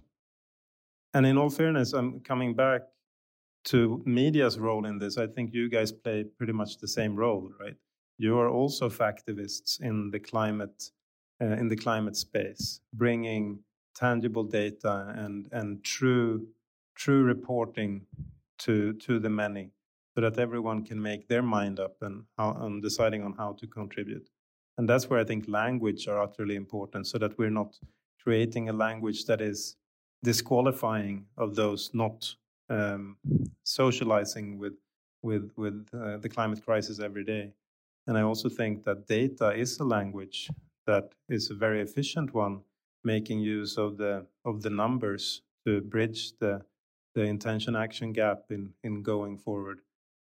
And 1.14 1.26
in 1.26 1.38
all 1.38 1.50
fairness, 1.50 1.92
I'm 1.92 2.20
coming 2.20 2.54
back 2.54 2.82
to 3.64 4.02
media's 4.04 4.58
role 4.58 4.86
in 4.86 4.98
this. 4.98 5.18
I 5.18 5.26
think 5.26 5.52
you 5.52 5.68
guys 5.68 5.90
play 5.90 6.24
pretty 6.24 6.52
much 6.52 6.78
the 6.78 6.88
same 6.88 7.16
role, 7.16 7.50
right? 7.60 7.76
You 8.18 8.38
are 8.38 8.48
also 8.48 8.88
factivists 8.88 9.80
in 9.80 10.10
the 10.10 10.20
climate 10.20 10.90
uh, 11.40 11.46
in 11.46 11.68
the 11.68 11.76
climate 11.76 12.16
space, 12.16 12.80
bringing 12.94 13.58
tangible 13.94 14.44
data 14.44 15.14
and 15.16 15.48
and 15.52 15.82
true 15.82 16.46
true 16.94 17.22
reporting 17.24 18.06
to 18.58 18.92
to 18.94 19.18
the 19.18 19.30
many 19.30 19.70
so 20.16 20.22
that 20.22 20.38
everyone 20.38 20.82
can 20.82 21.00
make 21.00 21.28
their 21.28 21.42
mind 21.42 21.78
up 21.78 21.96
and 22.00 22.24
how, 22.38 22.52
on 22.52 22.80
deciding 22.80 23.22
on 23.22 23.34
how 23.34 23.52
to 23.52 23.66
contribute. 23.66 24.30
And 24.78 24.88
that's 24.88 25.10
where 25.10 25.20
I 25.20 25.24
think 25.24 25.46
language 25.46 26.08
are 26.08 26.22
utterly 26.22 26.56
important, 26.56 27.06
so 27.06 27.18
that 27.18 27.36
we're 27.38 27.50
not 27.50 27.78
creating 28.22 28.70
a 28.70 28.72
language 28.72 29.26
that 29.26 29.42
is 29.42 29.76
disqualifying 30.22 31.26
of 31.36 31.54
those 31.54 31.90
not 31.92 32.34
um, 32.70 33.18
socializing 33.62 34.58
with 34.58 34.72
with 35.22 35.50
with 35.56 35.86
uh, 35.92 36.16
the 36.16 36.28
climate 36.28 36.64
crisis 36.64 36.98
every 36.98 37.24
day. 37.24 37.52
And 38.06 38.16
I 38.16 38.22
also 38.22 38.48
think 38.48 38.84
that 38.84 39.06
data 39.06 39.50
is 39.50 39.78
a 39.80 39.84
language 39.84 40.48
that 40.86 41.12
is 41.28 41.50
a 41.50 41.54
very 41.54 41.82
efficient 41.82 42.32
one, 42.32 42.60
making 43.04 43.40
use 43.40 43.76
of 43.76 43.98
the 43.98 44.26
of 44.44 44.62
the 44.62 44.70
numbers 44.70 45.42
to 45.66 45.82
bridge 45.82 46.38
the 46.38 46.64
the 47.14 47.22
intention 47.22 47.76
action 47.76 48.12
gap 48.12 48.44
in, 48.50 48.72
in 48.82 49.02
going 49.02 49.38
forward. 49.38 49.80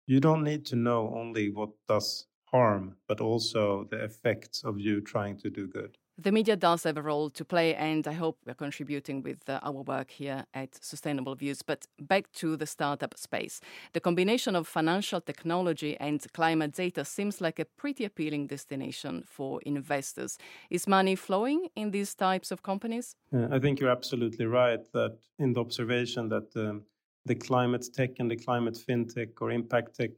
You 0.09 0.19
don't 0.19 0.43
need 0.43 0.65
to 0.65 0.75
know 0.75 1.13
only 1.15 1.51
what 1.51 1.69
does 1.87 2.25
harm, 2.45 2.95
but 3.07 3.21
also 3.21 3.85
the 3.91 4.03
effects 4.03 4.63
of 4.63 4.79
you 4.79 5.01
trying 5.01 5.37
to 5.37 5.51
do 5.51 5.67
good. 5.67 5.99
The 6.17 6.31
media 6.31 6.55
does 6.55 6.83
have 6.85 6.97
a 6.97 7.03
role 7.03 7.29
to 7.29 7.45
play, 7.45 7.75
and 7.75 8.07
I 8.07 8.13
hope 8.13 8.39
we're 8.43 8.55
contributing 8.55 9.21
with 9.21 9.47
uh, 9.47 9.59
our 9.61 9.83
work 9.83 10.09
here 10.09 10.45
at 10.55 10.83
Sustainable 10.83 11.35
Views. 11.35 11.61
But 11.61 11.85
back 11.99 12.31
to 12.39 12.57
the 12.57 12.65
startup 12.65 13.19
space. 13.19 13.61
The 13.93 13.99
combination 13.99 14.55
of 14.55 14.67
financial 14.67 15.21
technology 15.21 15.95
and 15.99 16.25
climate 16.33 16.73
data 16.73 17.05
seems 17.05 17.39
like 17.39 17.59
a 17.59 17.65
pretty 17.65 18.03
appealing 18.03 18.47
destination 18.47 19.23
for 19.27 19.61
investors. 19.61 20.39
Is 20.71 20.87
money 20.87 21.15
flowing 21.15 21.69
in 21.75 21.91
these 21.91 22.15
types 22.15 22.49
of 22.49 22.63
companies? 22.63 23.15
Uh, 23.31 23.47
I 23.51 23.59
think 23.59 23.79
you're 23.79 23.91
absolutely 23.91 24.47
right 24.47 24.81
that 24.93 25.19
in 25.37 25.53
the 25.53 25.61
observation 25.61 26.29
that 26.29 26.55
um, 26.55 26.85
the 27.25 27.35
climate 27.35 27.85
tech 27.93 28.11
and 28.19 28.29
the 28.29 28.35
climate 28.35 28.77
fintech 28.77 29.29
or 29.41 29.51
impact 29.51 29.95
tech 29.95 30.11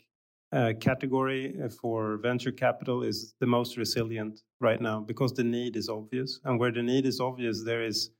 uh, 0.54 0.74
category 0.80 1.56
uh, 1.64 1.70
for 1.70 2.18
venture 2.18 2.52
capital 2.52 3.04
is 3.04 3.36
the 3.40 3.48
most 3.48 3.78
resilient 3.78 4.42
right 4.60 4.82
now 4.82 5.00
because 5.00 5.34
the 5.34 5.44
need 5.44 5.76
is 5.76 5.90
obvious. 5.90 6.40
And 6.44 6.60
where 6.60 6.72
the 6.72 6.84
need 6.84 7.06
is 7.06 7.20
obvious, 7.20 7.64
there 7.64 7.84
is 7.84 8.12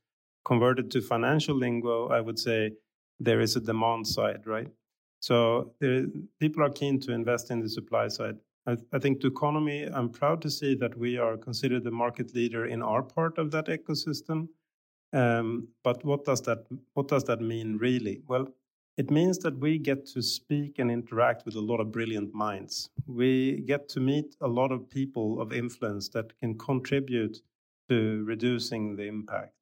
converted 0.44 0.90
to 0.92 1.00
financial 1.00 1.54
lingo, 1.54 2.08
I 2.08 2.20
would 2.20 2.38
say 2.38 2.72
there 3.20 3.40
is 3.40 3.56
a 3.56 3.60
demand 3.60 4.06
side, 4.06 4.46
right? 4.46 4.68
So 5.20 5.74
there, 5.80 6.06
people 6.40 6.62
are 6.64 6.70
keen 6.70 6.98
to 7.00 7.12
invest 7.12 7.50
in 7.50 7.60
the 7.60 7.68
supply 7.68 8.08
side. 8.08 8.36
I, 8.66 8.76
I 8.92 8.98
think 8.98 9.20
Doconomy, 9.20 9.88
I'm 9.92 10.08
proud 10.08 10.42
to 10.42 10.50
see 10.50 10.74
that 10.76 10.96
we 10.96 11.18
are 11.18 11.36
considered 11.36 11.84
the 11.84 11.90
market 11.90 12.34
leader 12.34 12.66
in 12.66 12.82
our 12.82 13.02
part 13.02 13.38
of 13.38 13.50
that 13.52 13.66
ecosystem. 13.66 14.48
Um, 15.12 15.68
but 15.84 16.04
what 16.04 16.24
does 16.24 16.40
that 16.42 16.64
what 16.94 17.08
does 17.08 17.24
that 17.24 17.40
mean 17.40 17.76
really? 17.76 18.22
Well, 18.26 18.48
it 18.96 19.10
means 19.10 19.38
that 19.38 19.58
we 19.58 19.78
get 19.78 20.06
to 20.06 20.22
speak 20.22 20.78
and 20.78 20.90
interact 20.90 21.44
with 21.46 21.54
a 21.54 21.60
lot 21.60 21.80
of 21.80 21.90
brilliant 21.90 22.34
minds. 22.34 22.90
We 23.06 23.62
get 23.66 23.88
to 23.90 24.00
meet 24.00 24.36
a 24.40 24.48
lot 24.48 24.70
of 24.70 24.90
people 24.90 25.40
of 25.40 25.52
influence 25.52 26.08
that 26.10 26.38
can 26.38 26.58
contribute 26.58 27.40
to 27.88 28.22
reducing 28.24 28.96
the 28.96 29.04
impact. 29.04 29.54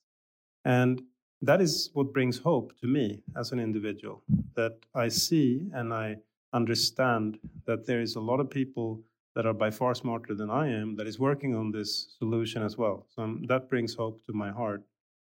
And 0.64 1.02
that 1.42 1.60
is 1.60 1.90
what 1.94 2.12
brings 2.12 2.38
hope 2.38 2.78
to 2.80 2.86
me 2.86 3.22
as 3.36 3.52
an 3.52 3.60
individual 3.60 4.22
that 4.56 4.76
I 4.94 5.08
see 5.08 5.70
and 5.72 5.94
I 5.94 6.16
understand 6.52 7.38
that 7.66 7.86
there 7.86 8.00
is 8.00 8.16
a 8.16 8.20
lot 8.20 8.40
of 8.40 8.50
people 8.50 9.00
that 9.36 9.46
are 9.46 9.54
by 9.54 9.70
far 9.70 9.94
smarter 9.94 10.34
than 10.34 10.50
I 10.50 10.68
am 10.68 10.96
that 10.96 11.06
is 11.06 11.18
working 11.18 11.54
on 11.54 11.70
this 11.70 12.14
solution 12.18 12.62
as 12.62 12.76
well. 12.76 13.06
So 13.14 13.22
um, 13.22 13.44
that 13.46 13.70
brings 13.70 13.94
hope 13.94 14.24
to 14.26 14.32
my 14.32 14.50
heart. 14.50 14.82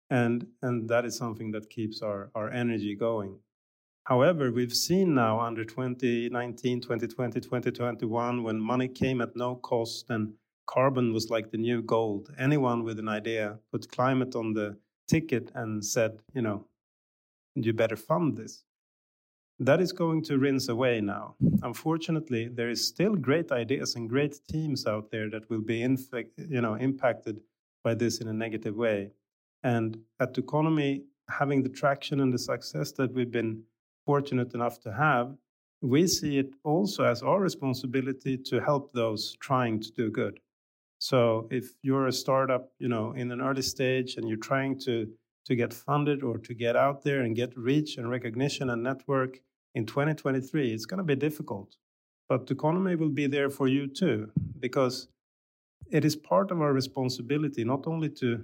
And, 0.09 0.47
and 0.61 0.89
that 0.89 1.05
is 1.05 1.17
something 1.17 1.51
that 1.51 1.69
keeps 1.69 2.01
our, 2.01 2.31
our 2.33 2.49
energy 2.49 2.95
going. 2.95 3.37
However, 4.05 4.51
we've 4.51 4.73
seen 4.73 5.13
now 5.13 5.39
under 5.39 5.63
2019, 5.63 6.81
2020, 6.81 7.39
2021, 7.39 8.43
when 8.43 8.59
money 8.59 8.87
came 8.87 9.21
at 9.21 9.35
no 9.35 9.55
cost 9.55 10.09
and 10.09 10.33
carbon 10.65 11.13
was 11.13 11.29
like 11.29 11.51
the 11.51 11.57
new 11.57 11.81
gold. 11.81 12.33
Anyone 12.37 12.83
with 12.83 12.97
an 12.97 13.07
idea 13.07 13.59
put 13.71 13.91
climate 13.91 14.35
on 14.35 14.53
the 14.53 14.77
ticket 15.07 15.51
and 15.53 15.85
said, 15.85 16.19
you 16.33 16.41
know, 16.41 16.65
you 17.55 17.73
better 17.73 17.95
fund 17.95 18.37
this. 18.37 18.63
That 19.59 19.79
is 19.79 19.91
going 19.91 20.23
to 20.23 20.39
rinse 20.39 20.69
away 20.69 21.01
now. 21.01 21.35
Unfortunately, 21.61 22.47
there 22.47 22.69
is 22.69 22.85
still 22.85 23.15
great 23.15 23.51
ideas 23.51 23.95
and 23.95 24.09
great 24.09 24.39
teams 24.49 24.87
out 24.87 25.11
there 25.11 25.29
that 25.29 25.47
will 25.49 25.61
be 25.61 25.79
you 25.79 26.61
know, 26.61 26.73
impacted 26.75 27.41
by 27.83 27.93
this 27.93 28.19
in 28.19 28.27
a 28.27 28.33
negative 28.33 28.75
way. 28.75 29.11
And 29.63 29.99
at 30.19 30.33
Doconomy, 30.33 31.03
having 31.29 31.61
the 31.61 31.69
traction 31.69 32.21
and 32.21 32.33
the 32.33 32.39
success 32.39 32.91
that 32.93 33.13
we've 33.13 33.29
been 33.29 33.61
fortunate 34.05 34.53
enough 34.53 34.79
to 34.81 34.93
have, 34.93 35.35
we 35.81 36.03
mm-hmm. 36.03 36.07
see 36.07 36.37
it 36.37 36.53
also 36.63 37.03
as 37.03 37.23
our 37.23 37.39
responsibility 37.39 38.37
to 38.37 38.59
help 38.59 38.93
those 38.93 39.35
trying 39.39 39.79
to 39.79 39.91
do 39.91 40.09
good. 40.09 40.39
So 40.99 41.47
if 41.49 41.73
you're 41.81 42.07
a 42.07 42.13
startup, 42.13 42.71
you 42.77 42.87
know, 42.87 43.13
in 43.13 43.31
an 43.31 43.41
early 43.41 43.63
stage 43.63 44.17
and 44.17 44.27
you're 44.27 44.37
trying 44.37 44.77
to 44.81 45.07
to 45.45 45.55
get 45.55 45.73
funded 45.73 46.21
or 46.21 46.37
to 46.37 46.53
get 46.53 46.75
out 46.75 47.01
there 47.03 47.21
and 47.21 47.35
get 47.35 47.57
reach 47.57 47.97
and 47.97 48.07
recognition 48.07 48.69
and 48.69 48.83
network 48.83 49.39
in 49.73 49.87
2023, 49.87 50.71
it's 50.71 50.85
going 50.85 50.99
to 50.99 51.03
be 51.03 51.15
difficult. 51.15 51.77
But 52.29 52.45
Doconomy 52.45 52.95
will 52.95 53.09
be 53.09 53.25
there 53.25 53.49
for 53.49 53.67
you 53.67 53.87
too, 53.87 54.31
because 54.59 55.07
it 55.89 56.05
is 56.05 56.15
part 56.15 56.51
of 56.51 56.61
our 56.61 56.73
responsibility 56.73 57.63
not 57.63 57.87
only 57.87 58.09
to 58.09 58.43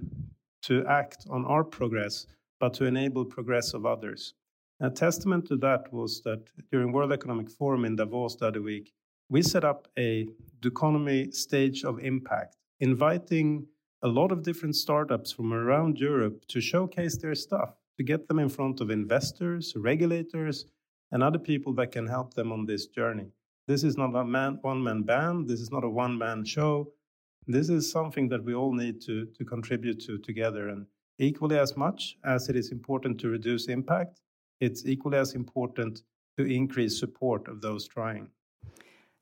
to 0.63 0.85
act 0.87 1.27
on 1.29 1.45
our 1.45 1.63
progress, 1.63 2.25
but 2.59 2.73
to 2.73 2.85
enable 2.85 3.23
progress 3.23 3.73
of 3.73 3.85
others. 3.85 4.33
A 4.79 4.91
testament 4.91 5.47
to 5.47 5.57
that 5.57 5.91
was 5.91 6.21
that 6.21 6.51
during 6.71 6.91
World 6.91 7.11
Economic 7.11 7.49
Forum 7.49 7.83
in 7.83 7.95
Davos 7.95 8.35
the 8.35 8.45
other 8.45 8.61
week, 8.61 8.93
we 9.27 9.41
set 9.41 9.65
up 9.65 9.87
a 9.97 10.27
Doconomy 10.59 11.31
stage 11.31 11.83
of 11.83 11.99
impact, 11.99 12.57
inviting 12.79 13.65
a 14.03 14.07
lot 14.07 14.31
of 14.31 14.43
different 14.43 14.75
startups 14.75 15.31
from 15.31 15.51
around 15.51 15.97
Europe 15.97 16.45
to 16.49 16.61
showcase 16.61 17.17
their 17.17 17.33
stuff, 17.33 17.73
to 17.97 18.03
get 18.03 18.27
them 18.27 18.37
in 18.37 18.49
front 18.49 18.79
of 18.79 18.91
investors, 18.91 19.73
regulators, 19.75 20.65
and 21.11 21.23
other 21.23 21.39
people 21.39 21.73
that 21.73 21.91
can 21.91 22.05
help 22.05 22.35
them 22.35 22.51
on 22.51 22.67
this 22.67 22.85
journey. 22.85 23.31
This 23.67 23.83
is 23.83 23.97
not 23.97 24.15
a 24.15 24.23
man, 24.23 24.59
one 24.61 24.83
man 24.83 25.01
band, 25.01 25.47
this 25.47 25.59
is 25.59 25.71
not 25.71 25.85
a 25.85 25.89
one 25.89 26.15
man 26.15 26.45
show. 26.45 26.93
This 27.47 27.69
is 27.69 27.91
something 27.91 28.29
that 28.29 28.43
we 28.43 28.53
all 28.53 28.73
need 28.73 29.01
to, 29.01 29.25
to 29.25 29.43
contribute 29.43 29.99
to 30.01 30.19
together. 30.19 30.69
And 30.69 30.85
equally 31.17 31.57
as 31.57 31.75
much 31.75 32.17
as 32.23 32.47
it 32.47 32.55
is 32.55 32.71
important 32.71 33.19
to 33.21 33.29
reduce 33.29 33.67
impact, 33.67 34.21
it's 34.59 34.85
equally 34.85 35.17
as 35.17 35.33
important 35.33 36.03
to 36.37 36.45
increase 36.45 36.99
support 36.99 37.47
of 37.47 37.61
those 37.61 37.87
trying. 37.87 38.29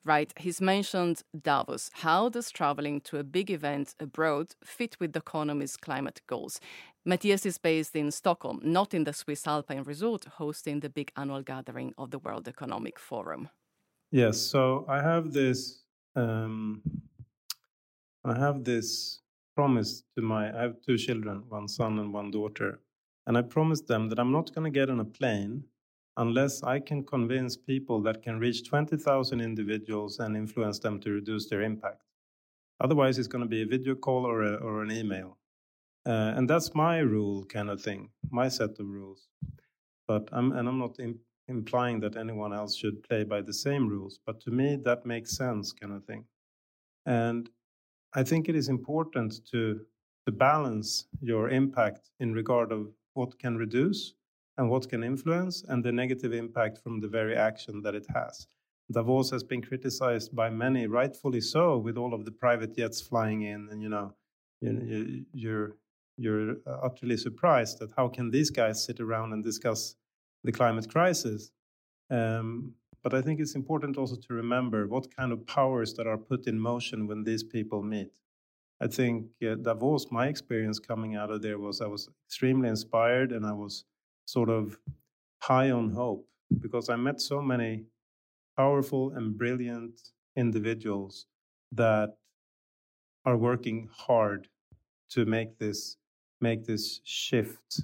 Right. 0.05 0.31
He's 0.37 0.61
mentioned 0.61 1.23
Davos. 1.41 1.89
How 1.91 2.29
does 2.29 2.51
traveling 2.51 3.01
to 3.01 3.17
a 3.17 3.23
big 3.23 3.49
event 3.49 3.95
abroad 3.99 4.53
fit 4.63 4.95
with 4.99 5.13
Doconomy's 5.13 5.77
climate 5.77 6.21
goals? 6.27 6.59
Mathias 7.05 7.43
is 7.43 7.57
based 7.57 7.95
in 7.95 8.11
Stockholm, 8.11 8.59
not 8.63 8.93
in 8.93 9.03
the 9.03 9.13
Swiss 9.13 9.47
Alpine 9.47 9.81
resort, 9.81 10.25
hosting 10.25 10.81
the 10.81 10.89
big 10.89 11.11
annual 11.17 11.41
gathering 11.41 11.93
of 11.97 12.11
the 12.11 12.19
World 12.19 12.47
Economic 12.47 12.99
Forum. 12.99 13.49
Yes. 14.11 14.37
So 14.39 14.85
I 14.87 15.01
have 15.01 15.33
this. 15.33 15.81
Um, 16.15 16.83
I 18.23 18.37
have 18.37 18.63
this 18.63 19.21
promise 19.55 20.03
to 20.15 20.21
my. 20.21 20.55
I 20.55 20.61
have 20.61 20.81
two 20.85 20.97
children, 20.99 21.43
one 21.49 21.67
son 21.67 21.97
and 21.97 22.13
one 22.13 22.29
daughter, 22.29 22.79
and 23.27 23.38
I 23.38 23.41
promised 23.41 23.88
them 23.88 24.10
that 24.10 24.20
I'm 24.20 24.32
not 24.32 24.53
going 24.53 24.72
to 24.72 24.79
get 24.79 24.89
on 24.89 25.00
a 25.00 25.05
plane 25.05 25.63
unless 26.17 26.63
I 26.63 26.79
can 26.79 27.03
convince 27.03 27.58
people 27.58 28.01
that 28.03 28.22
can 28.24 28.39
reach 28.39 28.67
20,000 28.67 29.41
individuals 29.41 30.20
and 30.20 30.38
influence 30.38 30.79
them 30.79 31.00
to 31.01 31.12
reduce 31.12 31.50
their 31.50 31.62
impact. 31.62 32.03
Otherwise, 32.79 33.17
it's 33.17 33.27
going 33.27 33.44
to 33.44 33.50
be 33.50 33.62
a 33.62 33.65
video 33.65 33.96
call 33.96 34.25
or, 34.25 34.44
a, 34.44 34.55
or 34.55 34.82
an 34.82 34.91
email. 34.91 35.38
Uh, 36.05 36.34
and 36.36 36.50
that's 36.50 36.75
my 36.75 37.00
rule 37.00 37.44
kind 37.46 37.70
of 37.70 37.82
thing, 37.82 38.10
my 38.29 38.48
set 38.48 38.79
of 38.79 38.88
rules. 38.88 39.27
But 40.08 40.29
I'm, 40.32 40.51
and 40.51 40.67
I'm 40.67 40.77
not 40.77 41.00
Im- 41.00 41.20
implying 41.48 42.00
that 42.01 42.15
anyone 42.15 42.53
else 42.53 42.75
should 42.75 43.03
play 43.03 43.24
by 43.24 43.41
the 43.41 43.53
same 43.53 43.88
rules, 43.88 44.20
but 44.25 44.39
to 44.41 44.51
me, 44.51 44.75
that 44.84 45.05
makes 45.05 45.36
sense 45.36 45.72
kind 45.72 45.94
of 45.94 46.03
thing. 46.05 46.25
And 47.05 47.50
I 48.13 48.24
think 48.24 48.50
it 48.50 48.55
is 48.55 48.70
important 48.70 49.46
to, 49.51 49.82
to 50.25 50.32
balance 50.32 51.05
your 51.22 51.50
impact 51.50 52.12
in 52.20 52.34
regard 52.34 52.72
of 52.72 52.88
what 53.15 53.39
can 53.39 53.57
reduce 53.57 54.13
and 54.57 54.69
what 54.69 54.88
can 54.88 55.03
influence, 55.03 55.63
and 55.67 55.84
the 55.84 55.91
negative 55.91 56.34
impact 56.34 56.77
from 56.81 57.01
the 57.01 57.07
very 57.10 57.36
action 57.36 57.81
that 57.81 57.93
it 57.93 58.05
has. 58.13 58.48
Davos 58.91 59.29
has 59.31 59.43
been 59.43 59.62
criticized 59.62 60.34
by 60.34 60.50
many, 60.50 60.88
rightfully 60.88 61.41
so, 61.41 61.77
with 61.77 61.98
all 61.98 62.13
of 62.13 62.24
the 62.24 62.31
private 62.31 62.75
jets 62.75 63.01
flying 63.01 63.41
in, 63.41 63.67
and 63.72 63.81
you 63.81 63.89
know, 63.89 64.13
you, 64.62 65.25
you're 65.34 65.75
you're 66.17 66.57
utterly 66.65 67.17
surprised 67.17 67.79
that 67.79 67.91
how 67.98 68.07
can 68.07 68.31
these 68.31 68.50
guys 68.50 68.86
sit 68.86 69.00
around 69.01 69.34
and 69.34 69.43
discuss 69.43 69.95
the 70.45 70.51
climate 70.51 70.89
crisis. 70.89 71.51
Um, 72.10 72.74
but 73.03 73.13
I 73.13 73.22
think 73.22 73.39
it's 73.39 73.55
important 73.55 73.98
also 73.98 74.15
to 74.15 74.34
remember 74.34 74.88
what 74.88 75.15
kind 75.15 75.31
of 75.31 75.45
powers 75.45 75.93
that 75.95 76.07
are 76.07 76.17
put 76.17 76.48
in 76.48 76.60
motion 76.60 77.07
when 77.07 77.24
these 77.24 77.43
people 77.43 77.84
meet. 77.84 78.13
I 78.82 78.88
think 78.88 79.27
uh, 79.44 79.55
was 79.75 80.12
my 80.12 80.27
experience 80.27 80.79
coming 80.79 81.15
out 81.15 81.32
of 81.32 81.41
there 81.41 81.60
was 81.60 81.82
I 81.82 81.88
was 81.88 82.10
extremely 82.27 82.70
inspired 82.70 83.32
and 83.32 83.46
I 83.46 83.53
was 83.53 83.86
sort 84.25 84.50
of 84.50 84.77
high 85.41 85.72
on 85.72 85.91
hope 85.91 86.27
because 86.60 86.89
I 86.89 86.96
met 86.96 87.22
so 87.22 87.41
many 87.41 87.86
powerful 88.58 89.12
and 89.15 89.38
brilliant 89.38 90.01
individuals 90.36 91.25
that 91.72 92.17
are 93.25 93.38
working 93.38 93.89
hard 93.91 94.48
to 95.12 95.25
make 95.25 95.58
this 95.58 95.98
make 96.41 96.65
this 96.65 97.00
shift 97.05 97.82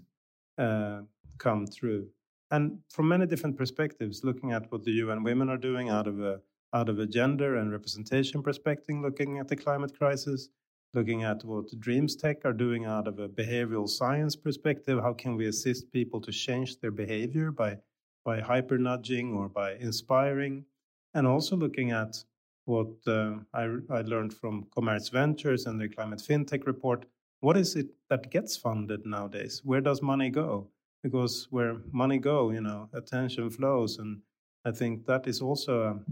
uh, 0.58 1.02
come 1.38 1.66
through. 1.66 2.08
And 2.52 2.80
from 2.90 3.08
many 3.08 3.26
different 3.26 3.58
perspectives 3.58 4.24
looking 4.24 4.52
at 4.52 4.70
what 4.72 4.84
the 4.84 4.92
UN 5.04 5.24
Women 5.24 5.50
are 5.50 5.58
doing 5.58 5.90
out 5.90 6.08
of 6.08 6.20
a 6.20 6.42
out 6.74 6.90
of 6.90 7.00
a 7.00 7.06
gender 7.06 7.58
and 7.58 7.72
representation 7.72 8.42
perspective, 8.42 8.96
looking 9.02 9.40
at 9.40 9.48
the 9.48 9.56
climate 9.56 9.98
crisis, 9.98 10.50
looking 10.94 11.24
at 11.24 11.44
what 11.46 11.80
Dreams 11.80 12.16
Tech 12.16 12.44
are 12.44 12.54
doing 12.54 12.86
out 12.86 13.08
of 13.08 13.20
a 13.20 13.30
behavioral 13.30 13.88
science 13.88 14.36
perspective. 14.36 15.00
How 15.02 15.14
can 15.14 15.36
we 15.36 15.48
assist 15.48 15.92
people 15.92 16.20
to 16.22 16.32
change 16.32 16.80
their 16.80 16.92
behavior 16.92 17.52
by, 17.52 17.78
by 18.26 18.42
hyper 18.42 18.78
nudging 18.78 19.34
or 19.34 19.48
by 19.48 19.76
inspiring? 19.76 20.66
And 21.14 21.26
also 21.26 21.56
looking 21.56 21.92
at 21.92 22.24
what 22.66 22.90
uh, 23.08 23.36
I, 23.54 23.64
I 23.90 24.02
learned 24.02 24.34
from 24.34 24.68
Commerz 24.76 25.10
Ventures 25.10 25.66
and 25.66 25.80
their 25.80 25.90
climate 25.90 26.20
fintech 26.20 26.66
report. 26.66 27.06
What 27.40 27.58
is 27.58 27.76
it 27.76 27.88
that 28.10 28.30
gets 28.30 28.56
funded 28.56 29.06
nowadays? 29.06 29.62
Where 29.64 29.82
does 29.82 30.02
money 30.02 30.30
go? 30.30 30.68
Because 31.04 31.48
where 31.50 31.78
money 31.92 32.20
go, 32.20 32.52
you 32.52 32.62
know, 32.62 32.88
attention 32.94 33.50
flows, 33.50 33.98
and 33.98 34.22
I 34.64 34.72
think 34.72 35.08
that 35.08 35.26
is 35.26 35.42
also 35.42 35.82
a, 35.82 35.92
um, 35.92 36.06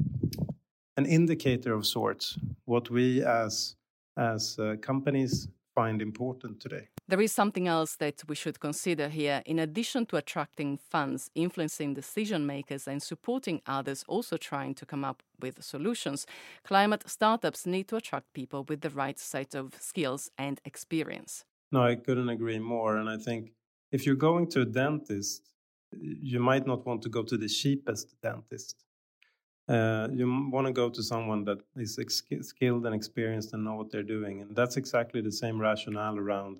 an 0.98 1.06
indicator 1.06 1.74
of 1.74 1.86
sorts. 1.86 2.40
What 2.66 2.90
we 2.90 3.24
as 3.24 3.76
as 4.20 4.60
uh, 4.60 4.76
companies 4.82 5.48
find 5.74 6.02
important 6.02 6.60
today. 6.60 6.90
There 7.08 7.22
is 7.22 7.32
something 7.32 7.68
else 7.68 7.96
that 7.96 8.22
we 8.28 8.36
should 8.36 8.60
consider 8.60 9.08
here. 9.08 9.42
In 9.46 9.60
addition 9.60 10.06
to 10.08 10.18
attracting 10.18 10.78
funds, 10.78 11.32
influencing 11.36 11.94
decision 11.94 12.46
makers, 12.46 12.88
and 12.88 13.02
supporting 13.02 13.62
others 13.66 14.04
also 14.08 14.36
trying 14.38 14.76
to 14.76 14.86
come 14.86 15.06
up 15.06 15.24
with 15.40 15.64
solutions, 15.64 16.28
climate 16.64 17.04
startups 17.08 17.66
need 17.66 17.88
to 17.88 17.96
attract 17.96 18.34
people 18.34 18.66
with 18.70 18.82
the 18.82 18.90
right 18.90 19.18
set 19.18 19.56
of 19.56 19.74
skills 19.80 20.30
and 20.38 20.60
experience. 20.66 21.46
No, 21.72 21.82
I 21.84 21.96
couldn't 21.96 22.30
agree 22.30 22.60
more. 22.60 22.98
And 22.98 23.10
I 23.10 23.18
think 23.18 23.54
if 23.92 24.06
you're 24.06 24.16
going 24.30 24.48
to 24.52 24.62
a 24.62 24.66
dentist, 24.66 25.54
you 25.98 26.40
might 26.40 26.68
not 26.68 26.86
want 26.86 27.02
to 27.04 27.10
go 27.10 27.24
to 27.24 27.38
the 27.38 27.48
cheapest 27.48 28.16
dentist. 28.22 28.76
Uh, 29.70 30.08
you 30.12 30.50
want 30.52 30.66
to 30.66 30.74
go 30.74 30.90
to 30.90 31.04
someone 31.04 31.44
that 31.44 31.60
is 31.76 32.00
skilled 32.42 32.86
and 32.88 32.96
experienced 32.96 33.54
and 33.54 33.64
know 33.64 33.76
what 33.76 33.92
they're 33.92 34.02
doing. 34.02 34.42
And 34.42 34.56
that's 34.56 34.78
exactly 34.78 35.22
the 35.22 35.32
same 35.32 35.62
rationale 35.62 36.18
around 36.18 36.58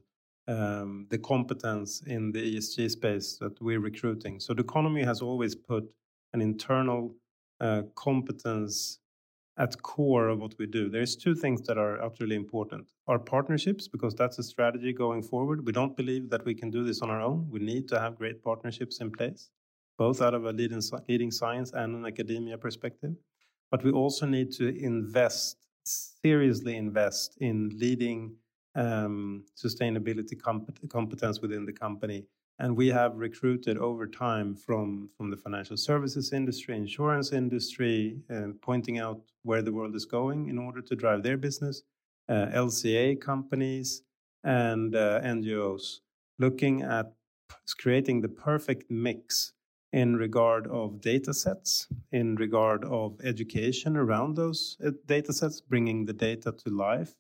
um, 0.48 1.08
the 1.10 1.18
competence 1.18 2.04
in 2.06 2.32
the 2.32 2.56
ESG 2.56 2.92
space 2.92 3.38
that 3.38 3.60
we're 3.62 3.80
recruiting. 3.80 4.40
So 4.40 4.54
Doconomy 4.54 5.04
has 5.04 5.24
always 5.24 5.56
put 5.56 5.92
an 6.34 6.42
internal 6.42 7.16
uh, 7.60 7.82
competence 7.96 9.00
at 9.58 9.82
core 9.82 10.28
of 10.28 10.40
what 10.40 10.54
we 10.60 10.68
do. 10.68 10.88
There's 10.88 11.16
two 11.16 11.34
things 11.34 11.64
that 11.64 11.80
are 11.80 12.02
utterly 12.04 12.36
important. 12.36 12.92
Our 13.08 13.20
partnerships, 13.20 13.88
because 13.88 14.14
that's 14.14 14.38
a 14.38 14.44
strategy 14.44 14.94
going 14.94 15.24
forward. 15.24 15.66
We 15.66 15.72
don't 15.72 15.98
believe 15.98 16.30
that 16.30 16.46
we 16.46 16.54
can 16.54 16.70
do 16.70 16.84
this 16.84 17.02
on 17.02 17.10
our 17.10 17.22
own. 17.22 17.48
We 17.50 17.60
need 17.60 17.88
to 17.90 18.00
have 18.00 18.18
great 18.18 18.44
partnerships 18.44 19.02
in 19.02 19.12
place 19.12 19.50
both 20.00 20.22
out 20.22 20.34
of 20.34 20.46
a 20.46 20.52
leading, 20.54 20.82
leading 21.10 21.30
science 21.30 21.74
and 21.74 21.94
an 21.94 22.06
academia 22.06 22.58
perspective. 22.58 23.14
But 23.70 23.84
we 23.84 23.92
also 23.92 24.26
need 24.26 24.52
to 24.54 24.68
invest, 24.84 25.58
seriously 25.84 26.78
invest 26.78 27.38
in 27.42 27.70
leading 27.76 28.34
um, 28.76 29.44
sustainability 29.56 30.36
competence 30.90 31.42
within 31.42 31.66
the 31.66 31.74
company. 31.74 32.26
And 32.60 32.76
we 32.76 32.88
have 32.88 33.18
recruited 33.18 33.78
over 33.78 34.08
time 34.08 34.56
from, 34.56 35.10
from 35.18 35.30
the 35.32 35.38
financial 35.38 35.78
services 35.78 36.32
industry, 36.34 36.76
insurance 36.76 37.32
industry, 37.34 38.20
uh, 38.34 38.54
pointing 38.62 39.00
out 39.00 39.22
where 39.44 39.62
the 39.62 39.72
world 39.72 39.96
is 39.96 40.06
going 40.06 40.48
in 40.48 40.58
order 40.58 40.82
to 40.82 40.96
drive 40.96 41.24
their 41.24 41.38
business, 41.38 41.84
uh, 42.30 42.48
LCA 42.54 43.20
companies, 43.20 44.04
and 44.46 44.96
uh, 44.96 45.20
NGOs, 45.22 46.00
looking 46.38 46.84
at 46.84 47.14
creating 47.78 48.22
the 48.22 48.30
perfect 48.30 48.90
mix 48.90 49.54
in 49.92 50.16
regard 50.16 50.68
of 50.68 51.02
data 51.02 51.34
sets, 51.34 51.88
in 52.12 52.36
regard 52.36 52.86
of 52.86 53.20
education 53.24 53.98
around 53.98 54.36
those 54.36 54.78
uh, 54.86 54.92
data 55.08 55.34
sets, 55.34 55.62
bringing 55.62 56.06
the 56.06 56.14
data 56.14 56.52
to 56.52 56.70
life. 56.70 57.16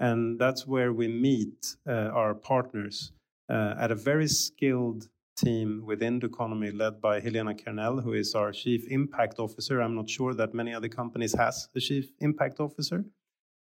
And 0.00 0.38
that's 0.38 0.66
where 0.66 0.92
we 0.92 1.08
meet 1.08 1.76
uh, 1.86 1.92
our 1.92 2.34
partners 2.34 3.12
uh, 3.48 3.74
at 3.78 3.90
a 3.90 3.94
very 3.94 4.28
skilled 4.28 5.08
team 5.36 5.82
within 5.84 6.18
Doconomy 6.18 6.72
led 6.72 7.00
by 7.00 7.20
Helena 7.20 7.54
Kernell, 7.54 8.02
who 8.02 8.12
is 8.12 8.34
our 8.34 8.52
Chief 8.52 8.86
Impact 8.88 9.38
Officer. 9.38 9.80
I'm 9.80 9.94
not 9.94 10.10
sure 10.10 10.34
that 10.34 10.54
many 10.54 10.74
other 10.74 10.88
companies 10.88 11.34
has 11.34 11.68
a 11.74 11.80
Chief 11.80 12.10
Impact 12.18 12.60
Officer, 12.60 13.04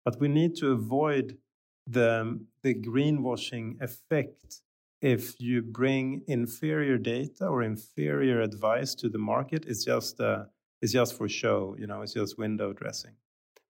but 0.04 0.20
we 0.20 0.28
need 0.28 0.54
to 0.56 0.72
avoid 0.72 1.38
the, 1.86 2.40
the 2.62 2.74
greenwashing 2.74 3.80
effect 3.80 4.62
if 5.04 5.38
you 5.38 5.60
bring 5.60 6.22
inferior 6.28 6.96
data 6.96 7.46
or 7.46 7.62
inferior 7.62 8.40
advice 8.40 8.94
to 8.94 9.10
the 9.10 9.18
market, 9.18 9.66
it's 9.66 9.84
just 9.84 10.18
uh, 10.18 10.44
it's 10.80 10.92
just 10.92 11.18
for 11.18 11.28
show. 11.28 11.76
You 11.78 11.86
know, 11.86 12.00
it's 12.00 12.14
just 12.14 12.38
window 12.38 12.72
dressing. 12.72 13.12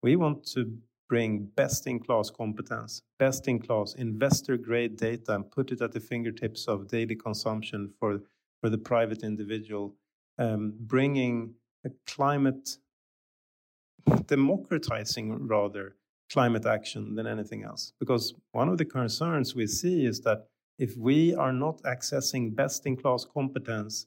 We 0.02 0.16
want 0.16 0.44
to 0.48 0.76
bring 1.08 1.48
best 1.56 1.86
in 1.86 2.00
class 2.00 2.28
competence, 2.28 3.00
best 3.18 3.48
in 3.48 3.60
class 3.60 3.94
investor 3.94 4.58
grade 4.58 4.98
data, 4.98 5.34
and 5.34 5.50
put 5.50 5.72
it 5.72 5.80
at 5.80 5.92
the 5.92 6.00
fingertips 6.00 6.68
of 6.68 6.88
daily 6.88 7.16
consumption 7.16 7.90
for 7.98 8.20
for 8.60 8.68
the 8.68 8.78
private 8.78 9.22
individual, 9.22 9.94
um, 10.38 10.74
bringing 10.80 11.54
a 11.86 11.90
climate 12.06 12.76
democratizing 14.26 15.48
rather 15.48 15.96
climate 16.30 16.66
action 16.66 17.14
than 17.14 17.26
anything 17.26 17.64
else. 17.64 17.94
Because 17.98 18.34
one 18.52 18.68
of 18.68 18.76
the 18.76 18.84
concerns 18.84 19.54
we 19.54 19.66
see 19.66 20.04
is 20.04 20.20
that 20.20 20.46
if 20.82 20.96
we 20.96 21.32
are 21.36 21.52
not 21.52 21.80
accessing 21.82 22.56
best 22.56 22.86
in 22.86 22.96
class 22.96 23.24
competence, 23.24 24.06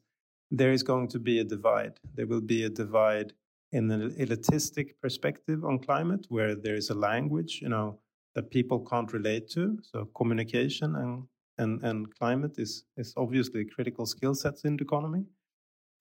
there 0.52 0.74
is 0.74 0.84
going 0.84 1.08
to 1.08 1.20
be 1.20 1.40
a 1.40 1.44
divide. 1.56 1.94
There 2.16 2.28
will 2.28 2.42
be 2.42 2.64
a 2.66 2.70
divide 2.70 3.32
in 3.72 3.90
an 3.92 4.12
elitistic 4.24 4.88
perspective 5.02 5.64
on 5.64 5.80
climate, 5.80 6.26
where 6.28 6.54
there 6.54 6.76
is 6.76 6.90
a 6.90 7.02
language, 7.10 7.60
you 7.62 7.70
know, 7.70 8.00
that 8.34 8.52
people 8.52 8.80
can't 8.92 9.14
relate 9.14 9.50
to. 9.52 9.80
So 9.90 10.10
communication 10.20 10.96
and 10.96 11.24
and, 11.58 11.82
and 11.84 12.14
climate 12.20 12.56
is 12.58 12.84
is 12.98 13.14
obviously 13.16 13.64
critical 13.76 14.06
skill 14.06 14.36
sets 14.36 14.66
in 14.66 14.76
Doconomy. 14.76 15.24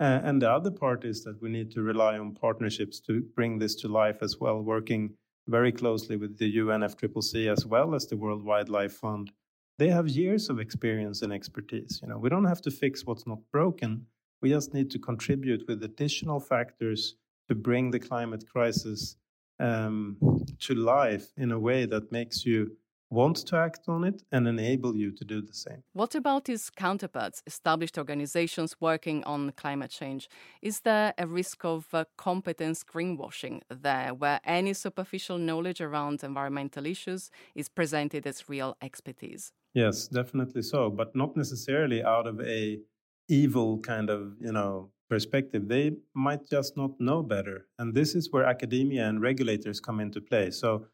Uh, 0.00 0.20
and 0.24 0.42
the 0.42 0.50
other 0.50 0.72
part 0.72 1.04
is 1.04 1.22
that 1.22 1.40
we 1.40 1.50
need 1.50 1.70
to 1.70 1.82
rely 1.82 2.18
on 2.18 2.34
partnerships 2.34 2.98
to 3.06 3.22
bring 3.36 3.60
this 3.60 3.76
to 3.76 3.86
life 4.02 4.20
as 4.22 4.40
well, 4.40 4.60
working 4.60 5.14
very 5.46 5.70
closely 5.70 6.16
with 6.16 6.36
the 6.38 6.50
UNFCCC 6.56 7.52
as 7.56 7.64
well 7.64 7.94
as 7.94 8.08
the 8.08 8.16
World 8.16 8.42
Wildlife 8.42 8.94
Fund 8.94 9.30
they 9.78 9.88
have 9.88 10.08
years 10.08 10.50
of 10.50 10.60
experience 10.60 11.22
and 11.22 11.32
expertise. 11.32 12.00
You 12.02 12.08
know, 12.08 12.18
we 12.18 12.28
don't 12.28 12.44
have 12.44 12.62
to 12.62 12.70
fix 12.70 13.04
what's 13.04 13.26
not 13.26 13.40
broken. 13.50 14.06
We 14.40 14.50
just 14.50 14.74
need 14.74 14.90
to 14.92 14.98
contribute 14.98 15.64
with 15.66 15.82
additional 15.82 16.40
factors 16.40 17.16
to 17.48 17.54
bring 17.54 17.90
the 17.90 17.98
climate 17.98 18.44
crisis 18.48 19.16
um, 19.60 20.16
to 20.60 20.74
life 20.74 21.28
in 21.36 21.52
a 21.52 21.58
way 21.58 21.86
that 21.86 22.12
makes 22.12 22.44
you 22.44 22.76
want 23.10 23.36
to 23.36 23.56
act 23.56 23.88
on 23.88 24.02
it 24.02 24.22
and 24.32 24.48
enable 24.48 24.96
you 24.96 25.10
to 25.12 25.24
do 25.24 25.40
the 25.40 25.52
same. 25.52 25.82
What 25.92 26.14
about 26.14 26.48
his 26.48 26.70
counterparts, 26.70 27.42
established 27.46 27.96
organizations 27.96 28.76
working 28.80 29.22
on 29.24 29.52
climate 29.52 29.90
change? 29.90 30.28
Is 30.62 30.80
there 30.80 31.14
a 31.16 31.26
risk 31.26 31.64
of 31.64 31.86
uh, 31.92 32.04
competence 32.16 32.82
greenwashing 32.82 33.60
there, 33.68 34.14
where 34.14 34.40
any 34.44 34.72
superficial 34.72 35.38
knowledge 35.38 35.80
around 35.80 36.24
environmental 36.24 36.86
issues 36.86 37.30
is 37.54 37.68
presented 37.68 38.26
as 38.26 38.48
real 38.48 38.76
expertise? 38.82 39.52
Yes, 39.74 40.06
definitely 40.08 40.62
so, 40.62 40.90
but 40.90 41.14
not 41.16 41.36
necessarily 41.36 42.02
out 42.02 42.26
of 42.26 42.40
a 42.40 42.80
evil 43.28 43.78
kind 43.80 44.08
of, 44.10 44.34
you 44.40 44.52
know, 44.52 44.90
perspective. 45.10 45.68
They 45.68 45.96
might 46.14 46.48
just 46.48 46.76
not 46.76 47.00
know 47.00 47.22
better. 47.22 47.66
And 47.78 47.92
this 47.94 48.14
is 48.14 48.30
where 48.30 48.44
academia 48.44 49.08
and 49.08 49.20
regulators 49.20 49.80
come 49.80 50.00
into 50.00 50.20
play. 50.20 50.50
So 50.50 50.86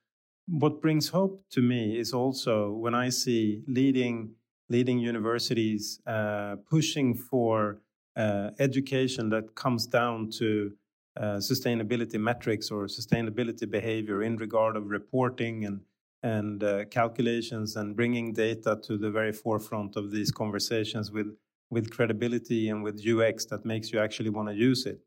what 0.46 0.80
brings 0.80 1.08
hope 1.08 1.44
to 1.50 1.62
me 1.62 1.98
is 1.98 2.12
also 2.12 2.72
when 2.72 2.94
I 2.94 3.10
see 3.10 3.62
leading 3.68 4.32
leading 4.68 4.98
universities 5.00 6.00
uh, 6.06 6.56
pushing 6.70 7.12
for 7.14 7.80
uh, 8.16 8.50
education 8.60 9.28
that 9.30 9.54
comes 9.56 9.86
down 9.86 10.30
to 10.30 10.72
uh, 11.16 11.36
sustainability 11.38 12.20
metrics 12.20 12.70
or 12.70 12.86
sustainability 12.86 13.68
behavior 13.68 14.22
in 14.22 14.36
regard 14.36 14.76
of 14.76 14.86
reporting 14.88 15.64
and 15.64 15.80
and 16.22 16.62
uh, 16.62 16.84
calculations 16.86 17.76
and 17.76 17.96
bringing 17.96 18.32
data 18.32 18.78
to 18.82 18.98
the 18.98 19.10
very 19.10 19.32
forefront 19.32 19.96
of 19.96 20.10
these 20.10 20.30
conversations 20.30 21.10
with 21.10 21.36
with 21.70 21.90
credibility 21.90 22.68
and 22.68 22.82
with 22.82 23.00
UX 23.06 23.44
that 23.46 23.64
makes 23.64 23.92
you 23.92 24.00
actually 24.00 24.30
want 24.30 24.48
to 24.48 24.54
use 24.54 24.86
it. 24.86 25.00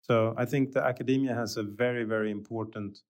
So 0.00 0.32
I 0.36 0.44
think 0.44 0.72
the 0.72 0.84
academia 0.84 1.34
has 1.34 1.56
a 1.56 1.62
very 1.62 2.04
very 2.04 2.30
important 2.30 3.00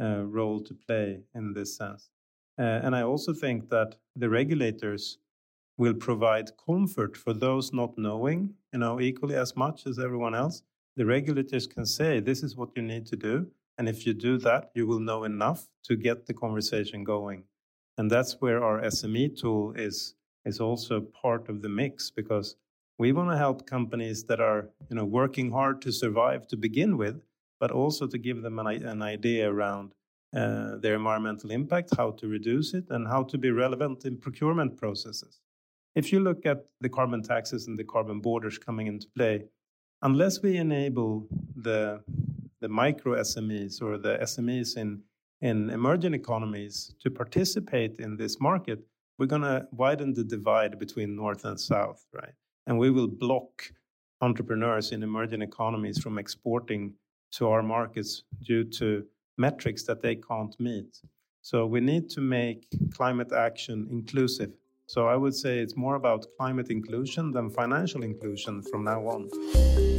uh, 0.00 0.22
role 0.24 0.60
to 0.60 0.74
play 0.74 1.20
in 1.34 1.52
this 1.52 1.76
sense. 1.76 2.10
Uh, 2.58 2.62
and 2.84 2.94
I 2.94 3.02
also 3.02 3.32
think 3.32 3.68
that 3.70 3.96
the 4.16 4.28
regulators 4.28 5.18
will 5.76 5.94
provide 5.94 6.50
comfort 6.56 7.16
for 7.16 7.32
those 7.32 7.72
not 7.72 7.98
knowing, 7.98 8.54
you 8.72 8.78
know, 8.78 9.00
equally 9.00 9.34
as 9.34 9.56
much 9.56 9.86
as 9.86 9.98
everyone 9.98 10.34
else. 10.34 10.62
The 10.96 11.04
regulators 11.04 11.66
can 11.66 11.84
say, 11.84 12.20
this 12.20 12.42
is 12.44 12.56
what 12.56 12.70
you 12.76 12.82
need 12.82 13.06
to 13.06 13.16
do. 13.16 13.48
And 13.78 13.88
if 13.88 14.06
you 14.06 14.14
do 14.14 14.38
that, 14.38 14.70
you 14.74 14.86
will 14.86 15.00
know 15.00 15.24
enough 15.24 15.68
to 15.84 15.96
get 15.96 16.26
the 16.26 16.34
conversation 16.34 17.04
going. 17.04 17.44
And 17.98 18.10
that's 18.10 18.40
where 18.40 18.62
our 18.62 18.80
SME 18.82 19.40
tool 19.40 19.72
is, 19.76 20.14
is 20.44 20.60
also 20.60 21.00
part 21.00 21.48
of 21.48 21.62
the 21.62 21.68
mix 21.68 22.10
because 22.10 22.56
we 22.98 23.12
want 23.12 23.30
to 23.30 23.36
help 23.36 23.66
companies 23.66 24.24
that 24.24 24.40
are 24.40 24.68
you 24.88 24.96
know, 24.96 25.04
working 25.04 25.50
hard 25.50 25.82
to 25.82 25.92
survive 25.92 26.46
to 26.48 26.56
begin 26.56 26.96
with 26.96 27.20
but 27.60 27.70
also 27.70 28.06
to 28.06 28.18
give 28.18 28.42
them 28.42 28.58
an, 28.58 28.66
an 28.66 29.02
idea 29.02 29.50
around 29.50 29.94
uh, 30.36 30.76
their 30.76 30.96
environmental 30.96 31.50
impact, 31.50 31.96
how 31.96 32.10
to 32.10 32.26
reduce 32.28 32.74
it, 32.74 32.84
and 32.90 33.06
how 33.06 33.22
to 33.22 33.38
be 33.38 33.50
relevant 33.50 34.04
in 34.04 34.18
procurement 34.18 34.76
processes. 34.76 35.40
If 35.94 36.12
you 36.12 36.20
look 36.20 36.44
at 36.44 36.66
the 36.80 36.88
carbon 36.88 37.22
taxes 37.22 37.68
and 37.68 37.78
the 37.78 37.84
carbon 37.84 38.20
borders 38.20 38.58
coming 38.58 38.88
into 38.88 39.06
play, 39.16 39.44
unless 40.02 40.42
we 40.42 40.56
enable 40.56 41.26
the, 41.56 42.02
the 42.64 42.68
micro 42.84 43.12
SMEs 43.20 43.82
or 43.82 43.98
the 43.98 44.16
SMEs 44.22 44.78
in, 44.78 45.02
in 45.42 45.68
emerging 45.68 46.14
economies 46.14 46.94
to 47.02 47.10
participate 47.10 47.96
in 47.98 48.16
this 48.16 48.40
market, 48.40 48.78
we're 49.18 49.26
going 49.34 49.42
to 49.42 49.68
widen 49.70 50.14
the 50.14 50.24
divide 50.24 50.78
between 50.78 51.14
North 51.14 51.44
and 51.44 51.60
South, 51.60 52.06
right? 52.14 52.32
And 52.66 52.78
we 52.78 52.90
will 52.90 53.06
block 53.06 53.70
entrepreneurs 54.22 54.92
in 54.92 55.02
emerging 55.02 55.42
economies 55.42 55.98
from 55.98 56.16
exporting 56.16 56.94
to 57.32 57.48
our 57.48 57.62
markets 57.62 58.22
due 58.42 58.64
to 58.78 59.04
metrics 59.36 59.82
that 59.82 60.00
they 60.00 60.16
can't 60.16 60.58
meet. 60.58 61.02
So 61.42 61.66
we 61.66 61.80
need 61.80 62.08
to 62.16 62.22
make 62.22 62.66
climate 62.94 63.32
action 63.32 63.86
inclusive. 63.90 64.54
So 64.86 65.06
I 65.06 65.16
would 65.16 65.34
say 65.34 65.58
it's 65.58 65.76
more 65.76 65.96
about 65.96 66.24
climate 66.38 66.70
inclusion 66.70 67.30
than 67.30 67.50
financial 67.50 68.02
inclusion 68.02 68.62
from 68.62 68.84
now 68.84 69.00
on. 69.06 69.93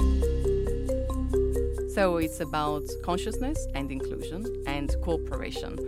So 1.95 2.17
it's 2.17 2.41
about 2.41 2.83
consciousness 3.03 3.67
and 3.73 3.89
inclusion 3.89 4.45
and 4.67 4.93
cooperation. 5.01 5.79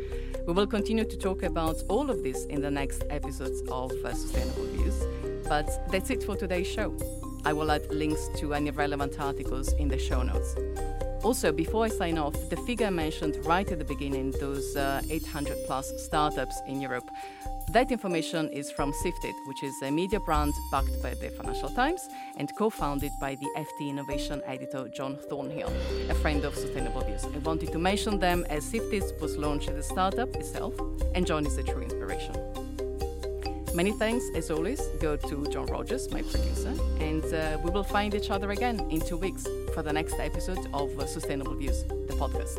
We 0.47 0.53
will 0.53 0.65
continue 0.65 1.03
to 1.03 1.17
talk 1.17 1.43
about 1.43 1.83
all 1.89 2.09
of 2.09 2.23
this 2.23 2.45
in 2.45 2.61
the 2.61 2.71
next 2.71 3.03
episodes 3.09 3.61
of 3.69 3.91
uh, 3.91 4.13
Sustainable 4.13 4.67
Views. 4.67 5.03
But 5.49 5.67
that's 5.91 6.09
it 6.09 6.23
for 6.23 6.37
today's 6.37 6.65
show. 6.65 6.95
I 7.43 7.51
will 7.51 7.69
add 7.69 7.91
links 7.91 8.29
to 8.37 8.53
any 8.53 8.71
relevant 8.71 9.19
articles 9.19 9.73
in 9.73 9.89
the 9.89 9.99
show 9.99 10.23
notes. 10.23 10.55
Also, 11.23 11.51
before 11.51 11.83
I 11.83 11.89
sign 11.89 12.17
off, 12.17 12.35
the 12.49 12.55
figure 12.55 12.87
I 12.87 12.91
mentioned 12.91 13.35
right 13.45 13.69
at 13.69 13.77
the 13.77 13.83
beginning, 13.83 14.31
those 14.39 14.77
uh, 14.77 15.01
800 15.09 15.57
plus 15.65 15.91
startups 16.05 16.61
in 16.69 16.79
Europe, 16.79 17.09
that 17.77 17.91
information 17.91 18.49
is 18.49 18.71
from 18.71 18.91
Sifted, 18.91 19.35
which 19.45 19.61
is 19.61 19.79
a 19.83 19.91
media 19.91 20.19
brand 20.19 20.51
backed 20.71 20.99
by 21.03 21.13
the 21.13 21.29
Financial 21.29 21.69
Times 21.69 22.09
and 22.37 22.49
co 22.57 22.71
founded 22.71 23.11
by 23.21 23.35
the 23.35 23.47
FT 23.55 23.89
Innovation 23.89 24.41
editor 24.47 24.87
John 24.87 25.15
Thornhill, 25.29 25.71
a 26.09 26.15
friend 26.15 26.43
of 26.43 26.55
Sustainable 26.55 27.01
Views. 27.01 27.23
I 27.25 27.37
wanted 27.37 27.71
to 27.71 27.77
mention 27.77 28.17
them 28.17 28.47
as 28.49 28.65
Sifted 28.65 29.03
was 29.21 29.37
launched 29.37 29.69
as 29.69 29.77
a 29.77 29.83
startup 29.83 30.35
itself, 30.35 30.73
and 31.13 31.27
John 31.27 31.45
is 31.45 31.55
a 31.59 31.61
true 31.61 31.83
inspiration. 31.83 32.33
Many 33.75 33.91
thanks, 33.91 34.25
as 34.33 34.49
always, 34.49 34.81
go 34.99 35.15
to 35.15 35.45
John 35.51 35.67
Rogers, 35.67 36.11
my 36.11 36.23
producer, 36.23 36.73
and 36.99 37.23
uh, 37.31 37.59
we 37.63 37.69
will 37.69 37.83
find 37.83 38.15
each 38.15 38.31
other 38.31 38.49
again 38.49 38.79
in 38.89 39.01
two 39.01 39.17
weeks 39.17 39.45
for 39.75 39.83
the 39.83 39.93
next 39.93 40.15
episode 40.19 40.67
of 40.73 40.89
Sustainable 41.07 41.53
Views, 41.53 41.83
the 41.83 42.15
podcast. 42.17 42.57